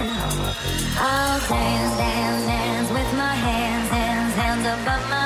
I'll 1.00 1.40
dance, 1.48 1.96
dance, 1.96 2.44
dance 2.44 2.90
with 2.90 3.10
my 3.16 3.34
hands, 3.46 3.88
hands, 3.88 4.34
hands 4.34 4.66
above 4.66 5.08
my 5.08 5.25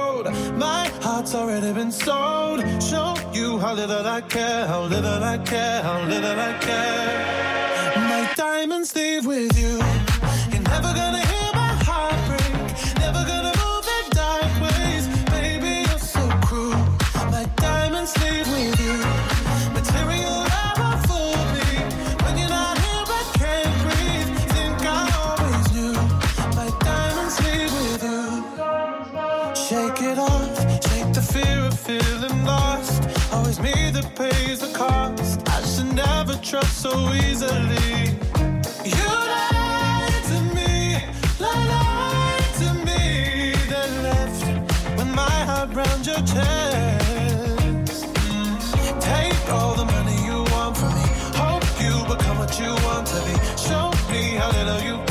My 0.29 0.87
heart's 1.01 1.33
already 1.33 1.73
been 1.73 1.91
sold. 1.91 2.59
Show 2.81 3.15
you 3.33 3.57
how 3.59 3.73
little 3.73 4.05
I 4.05 4.21
care, 4.21 4.67
how 4.67 4.83
little 4.83 5.23
I 5.23 5.37
care, 5.39 5.81
how 5.81 6.03
little 6.03 6.39
I 6.39 6.53
care. 6.59 7.95
My 7.95 8.31
diamonds 8.35 8.95
leave 8.95 9.25
with 9.25 9.57
you. 9.57 9.79
You're 10.51 10.63
never 10.63 10.93
gonna 10.93 11.20
that 34.01 34.15
pays 34.15 34.59
the 34.59 34.71
cost. 34.73 35.47
I 35.47 35.61
should 35.63 35.93
never 35.93 36.33
trust 36.35 36.81
so 36.81 36.91
easily. 37.13 38.17
You 38.83 39.07
lied 39.33 40.23
to 40.31 40.39
me, 40.55 40.97
lied 41.39 42.49
to 42.61 42.69
me, 42.87 43.53
then 43.69 43.91
left 44.03 44.45
with 44.97 45.07
my 45.15 45.37
heart 45.49 45.73
round 45.73 46.05
your 46.05 46.21
chest. 46.33 48.05
Take 48.99 49.49
all 49.49 49.75
the 49.75 49.85
money 49.85 50.17
you 50.25 50.43
want 50.53 50.77
from 50.77 50.93
me. 50.95 51.07
Hope 51.43 51.65
you 51.81 51.93
become 52.13 52.37
what 52.39 52.59
you 52.59 52.73
want 52.87 53.07
to 53.07 53.19
be. 53.25 53.33
Show 53.57 53.91
me 54.11 54.35
how 54.35 54.51
little 54.51 54.81
you 54.81 55.10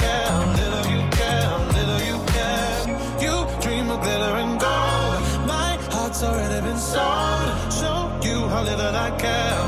I 9.01 9.11
care, 9.13 9.60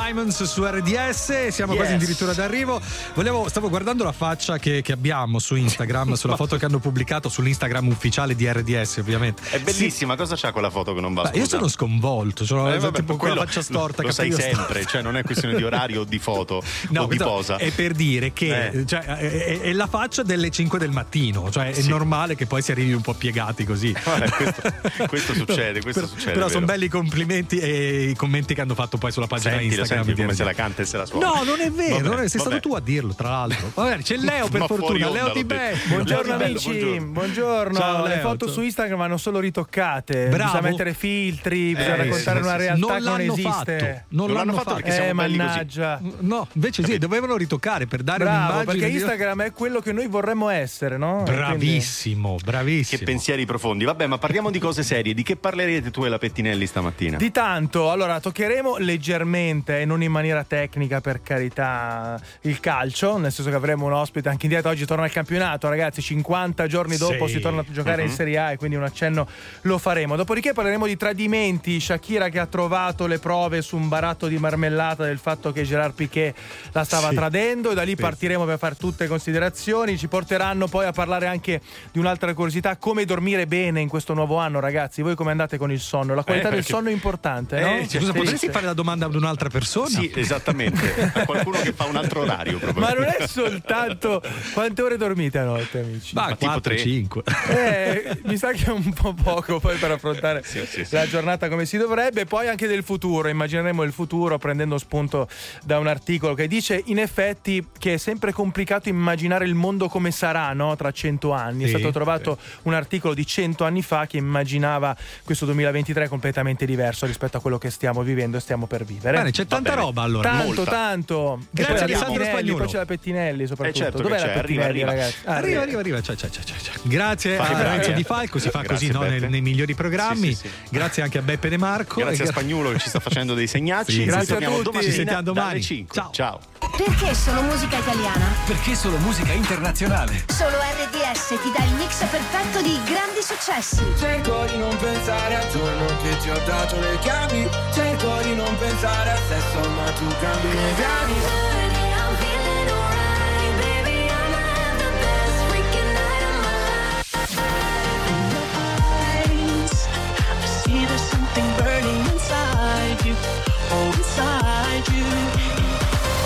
Diamonds 0.00 0.42
su 0.42 0.62
RDS, 0.62 1.48
siamo 1.48 1.72
Yes. 1.72 1.80
quasi 1.80 1.94
addirittura 1.94 2.32
d'arrivo. 2.34 2.80
Volevo, 3.14 3.48
stavo 3.48 3.70
guardando 3.70 4.04
la 4.04 4.12
faccia 4.12 4.58
che, 4.58 4.82
che 4.82 4.92
abbiamo 4.92 5.38
su 5.38 5.54
Instagram, 5.56 6.12
sulla 6.14 6.36
foto 6.36 6.56
che 6.58 6.66
hanno 6.66 6.78
pubblicato 6.80 7.30
sull'Instagram 7.30 7.86
ufficiale 7.88 8.34
di 8.34 8.46
RDS, 8.46 8.98
ovviamente. 8.98 9.42
È 9.50 9.58
bellissima, 9.60 10.14
cosa 10.16 10.34
c'ha 10.36 10.52
quella 10.52 10.68
foto 10.68 10.92
che 10.92 11.00
non 11.00 11.14
va 11.14 11.30
Beh, 11.30 11.38
io 11.38 11.46
sono 11.48 11.66
sconvolto, 11.68 12.44
sono 12.44 12.70
Eh, 12.72 12.78
vabbè, 12.78 12.98
tipo 12.98 13.16
con 13.16 13.28
la 13.28 13.34
quello 13.34 13.46
faccia 13.46 13.62
storta. 13.62 14.02
Lo 14.02 14.12
sai 14.12 14.30
sempre, 14.32 14.84
cioè 14.84 15.00
non 15.00 15.16
è 15.16 15.22
questione 15.22 15.54
di 15.54 15.62
orario 15.64 16.02
o 16.02 16.04
di 16.04 16.18
foto 16.18 16.62
No, 16.90 17.02
o 17.02 17.06
di 17.06 17.16
posa. 17.16 17.56
È 17.56 17.70
per 17.72 17.92
dire 17.94 18.32
che 18.34 18.66
Eh. 18.68 18.86
cioè, 18.86 19.00
è, 19.00 19.60
è 19.62 19.72
la 19.72 19.86
faccia 19.86 20.22
delle 20.22 20.50
5 20.50 20.78
del 20.78 20.90
mattino, 20.90 21.50
cioè 21.50 21.70
è 21.70 21.80
Sì. 21.80 21.88
normale 21.88 22.34
che 22.34 22.44
poi 22.46 22.60
si 22.60 22.70
arrivi 22.70 22.92
un 22.92 23.00
po' 23.00 23.14
piegati 23.14 23.64
così. 23.64 23.94
Guarda, 24.04 24.30
questo, 24.30 24.62
questo 25.08 25.32
succede, 25.34 25.80
questo 25.80 26.00
però, 26.02 26.12
succede. 26.12 26.32
però 26.32 26.46
è 26.46 26.50
sono 26.50 26.66
belli 26.66 26.84
i 26.84 26.88
complimenti 26.88 27.58
e 27.58 28.10
i 28.10 28.14
commenti 28.14 28.52
che 28.54 28.60
hanno 28.60 28.74
fatto 28.74 28.98
poi 28.98 29.10
sulla 29.10 29.26
pagina 29.26 29.50
Senti, 29.52 29.64
Instagram. 29.66 29.84
Senti 29.86 30.14
di 30.14 30.20
come 30.22 30.34
se 30.34 30.44
la 30.44 30.52
canta 30.52 30.82
e 30.82 30.84
se 30.84 30.96
la 30.96 31.06
suona. 31.06 31.26
No, 31.26 31.42
non 31.44 31.60
è 31.60 31.70
vero, 31.70 31.94
Vabbè, 31.96 32.08
non 32.08 32.18
è- 32.24 32.28
sei 32.28 32.38
vabbè. 32.40 32.50
stato 32.52 32.60
tu 32.68 32.74
a 32.74 32.80
dirlo, 32.80 33.14
tra 33.14 33.28
l'altro. 33.30 33.70
Vabbè, 33.74 33.98
c'è 34.02 34.16
Leo 34.18 34.48
per 34.48 34.64
fortuna, 34.66 35.10
Leo 35.10 35.26
detto. 35.32 35.44
Be- 35.44 35.74
Buongiorno 35.88 36.36
Leo 36.36 36.48
Di 36.48 36.54
Bello, 36.54 36.58
amici, 36.58 36.70
buongiorno. 36.70 37.12
buongiorno. 37.12 37.78
Ciao, 37.78 38.02
Le 38.02 38.08
Leo, 38.08 38.20
foto 38.20 38.44
ciao. 38.46 38.54
su 38.54 38.62
Instagram 38.62 38.98
vanno 38.98 39.16
solo 39.16 39.38
ritoccate. 39.40 40.28
Bravo. 40.28 40.52
Bisogna 40.52 40.70
mettere 40.70 40.94
filtri, 40.94 41.74
bisogna 41.74 41.94
Eh, 41.94 41.96
raccontare 42.04 42.38
sì, 42.40 42.46
una 42.46 42.56
realtà 42.56 42.80
Non 42.86 42.88
che 42.96 43.02
non 43.04 43.12
l'hanno 43.18 43.32
esiste. 43.32 43.78
fatto. 43.78 44.04
Non 44.08 44.32
l'hanno 44.32 44.52
fatto 44.52 44.74
perché 44.74 44.88
eh, 44.88 44.92
siamo 44.92 45.14
belli 45.14 45.36
così. 45.36 45.46
mannaggia. 45.48 46.00
No, 46.20 46.48
invece 46.52 46.84
sì, 46.84 46.98
dovevano 46.98 47.36
ritoccare 47.36 47.86
per 47.86 48.02
dare 48.02 48.24
Bravo, 48.24 48.36
un'immagine. 48.38 48.64
perché 48.72 48.86
di- 48.88 48.94
Instagram 48.94 49.42
è 49.42 49.52
quello 49.52 49.80
che 49.80 49.92
noi 49.92 50.06
vorremmo 50.06 50.48
essere, 50.48 50.96
no? 50.96 51.22
Bravissimo, 51.24 52.36
bravissimo. 52.42 52.98
Che 52.98 53.04
pensieri 53.04 53.46
profondi. 53.46 53.84
Vabbè, 53.84 54.06
ma 54.06 54.18
parliamo 54.18 54.50
di 54.50 54.58
cose 54.58 54.82
serie. 54.82 55.14
Di 55.14 55.22
che 55.22 55.36
parlerete 55.36 55.90
tu 55.90 56.04
e 56.04 56.08
la 56.08 56.18
Pettinelli 56.18 56.66
stamattina? 56.66 57.16
Di 57.16 57.30
tanto, 57.30 57.90
allora 57.90 58.20
toccheremo 58.20 58.76
leggermente 58.78 59.75
e 59.78 59.84
non 59.84 60.02
in 60.02 60.10
maniera 60.12 60.44
tecnica 60.44 61.00
per 61.00 61.22
carità 61.22 62.20
il 62.42 62.60
calcio, 62.60 63.16
nel 63.18 63.32
senso 63.32 63.50
che 63.50 63.56
avremo 63.56 63.86
un 63.86 63.92
ospite 63.92 64.28
anche 64.28 64.44
in 64.46 64.50
diretta, 64.50 64.68
oggi 64.68 64.84
torna 64.86 65.04
al 65.04 65.10
campionato 65.10 65.68
ragazzi, 65.68 66.02
50 66.02 66.66
giorni 66.66 66.96
dopo 66.96 67.26
Sì. 67.26 67.34
si 67.34 67.40
torna 67.40 67.60
a 67.60 67.64
giocare 67.70 68.02
in 68.02 68.08
Mhm. 68.08 68.14
Serie 68.14 68.38
A 68.38 68.52
e 68.52 68.56
quindi 68.56 68.76
un 68.76 68.82
accenno 68.84 69.26
lo 69.62 69.78
faremo. 69.78 70.16
Dopodiché 70.16 70.52
parleremo 70.52 70.86
di 70.86 70.96
tradimenti, 70.96 71.80
Shakira 71.80 72.28
che 72.28 72.38
ha 72.38 72.46
trovato 72.46 73.06
le 73.06 73.18
prove 73.18 73.62
su 73.62 73.76
un 73.76 73.88
baratto 73.88 74.26
di 74.26 74.38
marmellata 74.38 75.04
del 75.04 75.18
fatto 75.18 75.52
che 75.52 75.62
Gerard 75.62 75.94
Piquet 75.94 76.34
la 76.72 76.84
stava 76.84 77.08
Sì. 77.10 77.14
tradendo 77.14 77.70
e 77.70 77.74
da 77.74 77.82
lì 77.82 77.90
Sì. 77.90 77.96
partiremo 77.96 78.44
per 78.44 78.58
fare 78.58 78.74
tutte 78.76 79.04
le 79.04 79.08
considerazioni, 79.08 79.96
ci 79.98 80.08
porteranno 80.08 80.66
poi 80.68 80.86
a 80.86 80.92
parlare 80.92 81.26
anche 81.26 81.60
di 81.92 81.98
un'altra 81.98 82.32
curiosità, 82.34 82.76
come 82.76 83.04
dormire 83.04 83.46
bene 83.46 83.80
in 83.80 83.88
questo 83.88 84.14
nuovo 84.14 84.36
anno 84.36 84.60
ragazzi, 84.60 85.02
voi 85.02 85.14
come 85.14 85.30
andate 85.30 85.56
con 85.58 85.70
il 85.72 85.80
sonno? 85.80 86.14
La 86.14 86.22
qualità 86.22 86.48
Eh, 86.48 86.50
del 86.50 86.60
perché- 86.60 86.74
sonno 86.76 86.88
è 86.88 86.92
importante, 86.92 87.60
no? 87.60 87.76
Eh, 87.78 87.88
scusa, 87.88 88.12
potresti 88.12 88.48
fare 88.50 88.66
la 88.66 88.72
domanda 88.72 89.06
ad 89.06 89.14
un'altra 89.14 89.48
persona? 89.48 89.55
Sì, 89.64 90.12
esattamente. 90.14 91.10
A 91.14 91.24
qualcuno 91.24 91.60
che 91.60 91.72
fa 91.72 91.84
un 91.84 91.96
altro 91.96 92.20
orario. 92.22 92.60
Ma 92.74 92.92
non 92.92 93.04
è 93.04 93.26
soltanto 93.26 94.22
quante 94.52 94.82
ore 94.82 94.96
dormite 94.96 95.38
a 95.38 95.44
notte, 95.44 95.80
amici? 95.80 96.14
Ma 96.14 96.28
tipo 96.28 96.46
4, 96.46 96.60
tre. 96.60 96.76
5. 96.78 97.22
Eh, 97.48 98.18
mi 98.24 98.36
sa 98.36 98.52
che 98.52 98.66
è 98.66 98.70
un 98.70 98.92
po' 98.92 99.14
poco 99.14 99.58
poi 99.60 99.76
per 99.76 99.90
affrontare 99.92 100.42
Sì, 100.44 100.64
sì, 100.66 100.84
sì. 100.84 100.94
la 100.94 101.06
giornata 101.06 101.48
come 101.48 101.64
si 101.66 101.76
dovrebbe. 101.76 102.24
Poi 102.24 102.48
anche 102.48 102.66
del 102.66 102.82
futuro, 102.82 103.28
immagineremo 103.28 103.82
il 103.82 103.92
futuro 103.92 104.38
prendendo 104.38 104.78
spunto 104.78 105.28
da 105.64 105.78
un 105.78 105.86
articolo 105.86 106.34
che 106.34 106.46
dice 106.48 106.82
in 106.86 106.98
effetti 106.98 107.66
che 107.78 107.94
è 107.94 107.96
sempre 107.96 108.32
complicato 108.32 108.88
immaginare 108.88 109.44
il 109.44 109.54
mondo 109.54 109.88
come 109.88 110.10
sarà 110.10 110.52
no? 110.52 110.74
tra 110.76 110.90
cento 110.90 111.32
anni. 111.32 111.64
è 111.64 111.68
stato 111.68 111.90
trovato 111.90 112.38
un 112.62 112.74
articolo 112.74 113.14
di 113.14 113.26
cento 113.26 113.64
anni 113.64 113.82
fa 113.82 114.06
che 114.06 114.16
immaginava 114.16 114.96
questo 115.24 115.44
2023 115.46 116.08
completamente 116.08 116.66
diverso 116.66 117.06
rispetto 117.06 117.36
a 117.36 117.40
quello 117.40 117.58
che 117.58 117.70
stiamo 117.70 118.02
vivendo 118.02 118.36
e 118.36 118.40
stiamo 118.40 118.66
per 118.66 118.84
vivere. 118.84 119.16
Bene, 119.16 119.30
c'è 119.30 119.45
tanta 119.46 119.74
roba 119.74 120.02
allora. 120.02 120.28
Tanto, 120.30 120.44
molta. 120.44 120.64
tanto. 120.70 121.40
Grazie, 121.50 121.74
Alessandro 121.74 122.06
Pettinelli, 122.12 122.30
Spagnolo. 122.30 122.58
Poi 122.64 122.72
c'è 122.72 122.78
la 122.78 122.84
Pettinelli 122.84 123.46
soprattutto. 123.46 123.78
Eh, 123.78 123.82
certo 123.82 124.02
Dov'è 124.02 124.10
la 124.10 124.16
c'è, 124.16 124.22
arriva, 124.22 124.40
Pettinelli, 124.42 124.68
arriva. 124.82 124.90
ragazzi? 124.90 125.16
Ah, 125.24 125.34
Arriva, 125.36 125.60
arriva, 125.62 125.80
arriva. 125.80 126.00
Ciao, 126.02 126.16
ciao, 126.16 126.30
ciao, 126.30 126.44
ciao, 126.44 126.56
ciao. 126.62 126.74
Grazie 126.82 127.36
Fai, 127.36 127.46
a 127.46 127.52
vai. 127.52 127.62
Renzo 127.62 127.90
Di 127.92 128.02
Falco, 128.04 128.38
si 128.38 128.50
fa 128.50 128.60
Grazie, 128.62 128.88
così 128.90 129.04
no, 129.04 129.08
nei, 129.08 129.20
nei 129.28 129.40
migliori 129.40 129.74
programmi. 129.74 130.28
Sì, 130.34 130.34
sì, 130.34 130.48
sì. 130.48 130.50
Grazie 130.70 131.02
anche 131.02 131.18
a 131.18 131.22
Beppe 131.22 131.48
De 131.48 131.56
Marco. 131.56 132.00
Grazie 132.00 132.24
a 132.24 132.26
Spagnolo 132.28 132.70
che 132.72 132.78
ci 132.78 132.88
sta 132.88 133.00
facendo 133.00 133.34
dei 133.34 133.46
segnacci. 133.46 133.92
Sì, 133.92 133.98
Ci 134.00 134.04
grazie 134.04 134.36
a 134.36 134.38
tutti. 134.48 134.62
domani 134.62 134.84
Ci 134.84 134.92
sentiamo 134.92 135.22
domani. 135.22 135.48
dalle 135.48 135.60
5. 135.62 135.94
Ciao. 135.94 136.10
Ciao. 136.12 136.40
Perché 136.76 137.14
solo 137.14 137.42
musica 137.42 137.78
italiana? 137.78 138.26
Perché 138.46 138.74
solo 138.74 138.96
musica 138.98 139.32
internazionale? 139.32 140.24
Solo 140.26 140.56
RDS 140.56 141.28
ti 141.28 141.52
dà 141.56 141.64
il 141.64 141.72
mix 141.74 142.04
perfetto 142.06 142.60
di 142.62 142.78
grandi 142.84 143.20
successi. 143.22 143.82
Cerco 143.98 144.44
di 144.50 144.58
non 144.58 144.76
pensare 144.76 145.36
al 145.36 145.50
giorno 145.50 145.86
che 146.02 146.16
ti 146.18 146.28
ho 146.30 146.38
dato 146.44 146.78
le 146.80 146.98
chiavi 147.00 147.48
Cerco 147.72 148.18
di 148.22 148.34
non 148.34 148.56
pensare 148.58 149.10
al 149.10 149.18
sesso 149.36 149.68
ma 149.70 149.90
tu 149.92 150.06
cambi 150.20 150.48
i 150.48 150.74
piani. 150.76 151.14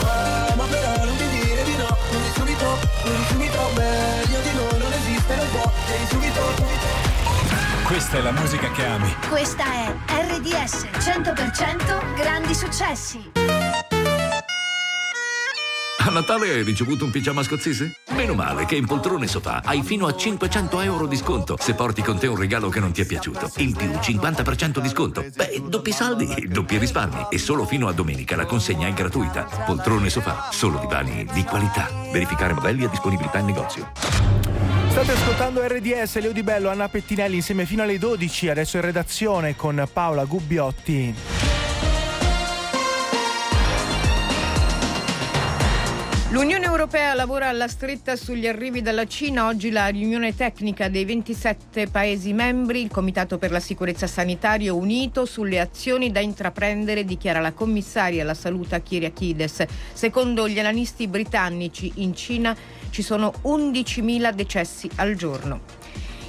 Ah, 0.02 0.54
Ma 0.56 0.64
però 0.64 1.04
non 1.04 1.16
mi 1.16 1.28
dire 1.28 1.62
di 1.64 1.76
no, 1.76 1.88
non 2.12 2.22
di 2.22 2.30
subito, 2.34 2.78
non 3.04 3.16
di 3.16 3.24
subito 3.28 3.70
Meglio 3.76 4.40
di 4.40 4.52
noi 4.54 4.78
non 4.78 4.92
esiste, 4.92 5.36
non 5.36 5.50
può, 5.50 5.72
devi 5.86 6.06
subito, 6.08 6.40
subito 6.56 6.79
Questa 7.90 8.18
è 8.18 8.20
la 8.20 8.30
musica 8.30 8.70
che 8.70 8.84
ami. 8.86 9.12
Questa 9.28 9.64
è 9.64 9.92
RDS 10.06 10.86
100% 10.98 12.14
grandi 12.14 12.54
successi. 12.54 13.32
A 15.98 16.10
Natale 16.10 16.50
hai 16.50 16.62
ricevuto 16.62 17.04
un 17.04 17.10
pigiama 17.10 17.42
scozzese? 17.42 17.96
Meno 18.10 18.34
male 18.34 18.64
che 18.64 18.76
in 18.76 18.86
poltrone 18.86 19.26
sofà 19.26 19.62
hai 19.64 19.82
fino 19.82 20.06
a 20.06 20.14
500 20.14 20.80
euro 20.82 21.08
di 21.08 21.16
sconto 21.16 21.56
se 21.58 21.74
porti 21.74 22.00
con 22.02 22.16
te 22.16 22.28
un 22.28 22.36
regalo 22.36 22.68
che 22.68 22.78
non 22.78 22.92
ti 22.92 23.00
è 23.00 23.06
piaciuto. 23.06 23.50
In 23.56 23.74
più 23.74 23.88
50% 23.90 24.78
di 24.78 24.88
sconto. 24.88 25.24
Beh, 25.34 25.64
doppi 25.66 25.90
saldi, 25.90 26.46
doppi 26.48 26.78
risparmi. 26.78 27.26
E 27.28 27.38
solo 27.38 27.66
fino 27.66 27.88
a 27.88 27.92
domenica 27.92 28.36
la 28.36 28.46
consegna 28.46 28.86
è 28.86 28.92
gratuita. 28.92 29.48
Poltrone 29.66 30.10
sofà, 30.10 30.50
solo 30.52 30.78
divani 30.78 31.26
di 31.32 31.42
qualità. 31.42 31.90
Verificare 32.12 32.52
modelli 32.52 32.84
e 32.84 32.88
disponibilità 32.88 33.38
in 33.38 33.46
negozio. 33.46 34.29
State 34.90 35.12
ascoltando 35.12 35.64
RDS, 35.64 36.18
Leo 36.18 36.32
Di 36.32 36.42
Bello, 36.42 36.68
Anna 36.68 36.88
Pettinelli 36.88 37.36
insieme 37.36 37.64
fino 37.64 37.84
alle 37.84 37.96
12, 37.96 38.48
adesso 38.48 38.76
in 38.76 38.82
redazione 38.82 39.54
con 39.54 39.88
Paola 39.90 40.24
Gubbiotti. 40.24 41.39
L'Unione 46.32 46.64
Europea 46.64 47.12
lavora 47.14 47.48
alla 47.48 47.66
stretta 47.66 48.14
sugli 48.14 48.46
arrivi 48.46 48.82
dalla 48.82 49.04
Cina. 49.04 49.48
Oggi 49.48 49.72
la 49.72 49.88
riunione 49.88 50.32
tecnica 50.32 50.88
dei 50.88 51.04
27 51.04 51.88
Paesi 51.88 52.32
membri, 52.32 52.82
il 52.82 52.88
Comitato 52.88 53.36
per 53.36 53.50
la 53.50 53.58
Sicurezza 53.58 54.06
Sanitaria 54.06 54.72
unito 54.72 55.24
sulle 55.24 55.58
azioni 55.58 56.12
da 56.12 56.20
intraprendere, 56.20 57.04
dichiara 57.04 57.40
la 57.40 57.50
commissaria 57.50 58.22
alla 58.22 58.34
salute 58.34 58.80
Kyriakides. 58.80 59.64
Secondo 59.92 60.48
gli 60.48 60.60
analisti 60.60 61.08
britannici 61.08 61.90
in 61.96 62.14
Cina 62.14 62.56
ci 62.90 63.02
sono 63.02 63.32
11.000 63.42 64.32
decessi 64.32 64.88
al 64.96 65.16
giorno. 65.16 65.79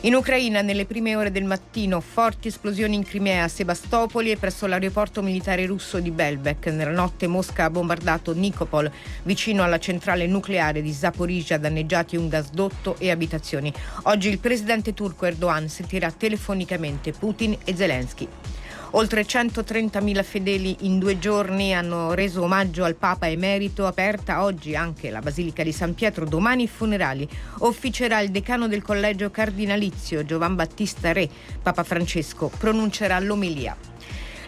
In 0.03 0.15
Ucraina, 0.15 0.63
nelle 0.63 0.85
prime 0.85 1.15
ore 1.15 1.29
del 1.29 1.43
mattino, 1.43 2.01
forti 2.01 2.47
esplosioni 2.47 2.95
in 2.95 3.03
Crimea, 3.03 3.47
Sebastopoli 3.47 4.31
e 4.31 4.35
presso 4.35 4.65
l'aeroporto 4.65 5.21
militare 5.21 5.67
russo 5.67 5.99
di 5.99 6.09
Belbek. 6.09 6.65
Nella 6.69 6.89
notte 6.89 7.27
Mosca 7.27 7.65
ha 7.65 7.69
bombardato 7.69 8.33
Nikopol, 8.33 8.91
vicino 9.21 9.61
alla 9.61 9.77
centrale 9.77 10.25
nucleare 10.25 10.81
di 10.81 10.91
Zaporizhia, 10.91 11.59
danneggiati 11.59 12.15
un 12.15 12.29
gasdotto 12.29 12.95
e 12.97 13.11
abitazioni. 13.11 13.71
Oggi 14.03 14.29
il 14.29 14.39
presidente 14.39 14.95
turco 14.95 15.27
Erdogan 15.27 15.69
sentirà 15.69 16.09
telefonicamente 16.09 17.11
Putin 17.11 17.55
e 17.63 17.75
Zelensky. 17.75 18.27
Oltre 18.93 19.21
130.000 19.21 20.21
fedeli 20.21 20.75
in 20.81 20.99
due 20.99 21.17
giorni 21.17 21.73
hanno 21.73 22.13
reso 22.13 22.43
omaggio 22.43 22.83
al 22.83 22.95
Papa 22.95 23.29
emerito, 23.29 23.87
aperta 23.87 24.43
oggi 24.43 24.75
anche 24.75 25.09
la 25.09 25.21
Basilica 25.21 25.63
di 25.63 25.71
San 25.71 25.93
Pietro, 25.93 26.25
domani 26.25 26.63
i 26.63 26.67
funerali. 26.67 27.25
Officerà 27.59 28.19
il 28.19 28.31
decano 28.31 28.67
del 28.67 28.81
collegio 28.81 29.31
cardinalizio 29.31 30.25
Giovan 30.25 30.55
Battista 30.55 31.13
Re. 31.13 31.29
Papa 31.63 31.83
Francesco 31.83 32.51
pronuncerà 32.57 33.17
l'omelia. 33.19 33.77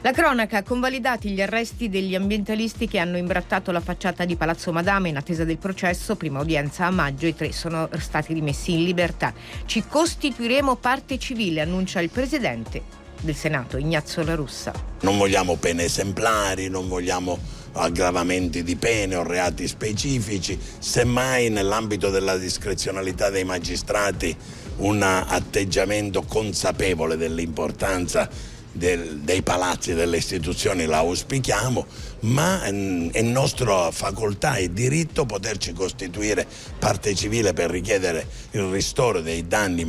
La 0.01 0.11
cronaca 0.11 0.57
ha 0.57 0.63
convalidati 0.63 1.29
gli 1.29 1.41
arresti 1.41 1.87
degli 1.87 2.13
ambientalisti 2.13 2.89
che 2.89 2.99
hanno 2.99 3.15
imbrattato 3.15 3.71
la 3.71 3.79
facciata 3.79 4.25
di 4.25 4.35
Palazzo 4.35 4.73
Madama 4.73 5.07
in 5.07 5.15
attesa 5.15 5.45
del 5.45 5.57
processo, 5.57 6.17
prima 6.17 6.41
udienza 6.41 6.85
a 6.85 6.91
maggio, 6.91 7.27
i 7.27 7.33
tre 7.33 7.53
sono 7.53 7.87
stati 7.97 8.33
rimessi 8.33 8.73
in 8.73 8.83
libertà. 8.83 9.33
Ci 9.65 9.85
costituiremo 9.87 10.75
parte 10.75 11.17
civile, 11.17 11.61
annuncia 11.61 12.01
il 12.01 12.09
Presidente 12.09 13.02
del 13.23 13.35
Senato, 13.35 13.77
Ignazio 13.77 14.23
La 14.23 14.35
Russa. 14.35 14.73
Non 15.01 15.17
vogliamo 15.17 15.55
pene 15.55 15.85
esemplari, 15.85 16.69
non 16.69 16.87
vogliamo 16.87 17.37
aggravamenti 17.73 18.63
di 18.63 18.75
pene 18.75 19.15
o 19.15 19.23
reati 19.23 19.67
specifici, 19.67 20.59
semmai 20.79 21.49
nell'ambito 21.49 22.09
della 22.09 22.37
discrezionalità 22.37 23.29
dei 23.29 23.45
magistrati 23.45 24.35
un 24.77 25.01
atteggiamento 25.01 26.23
consapevole 26.23 27.17
dell'importanza 27.17 28.29
del, 28.73 29.19
dei 29.19 29.43
palazzi 29.43 29.93
delle 29.93 30.17
istituzioni 30.17 30.85
la 30.85 30.97
auspichiamo, 30.97 31.85
ma 32.21 32.61
mm, 32.69 33.09
è 33.11 33.21
nostra 33.21 33.91
facoltà 33.91 34.55
e 34.55 34.73
diritto 34.73 35.25
poterci 35.25 35.73
costituire 35.73 36.45
parte 36.79 37.13
civile 37.13 37.53
per 37.53 37.69
richiedere 37.69 38.25
il 38.51 38.63
ristoro 38.63 39.21
dei 39.21 39.47
danni 39.47 39.81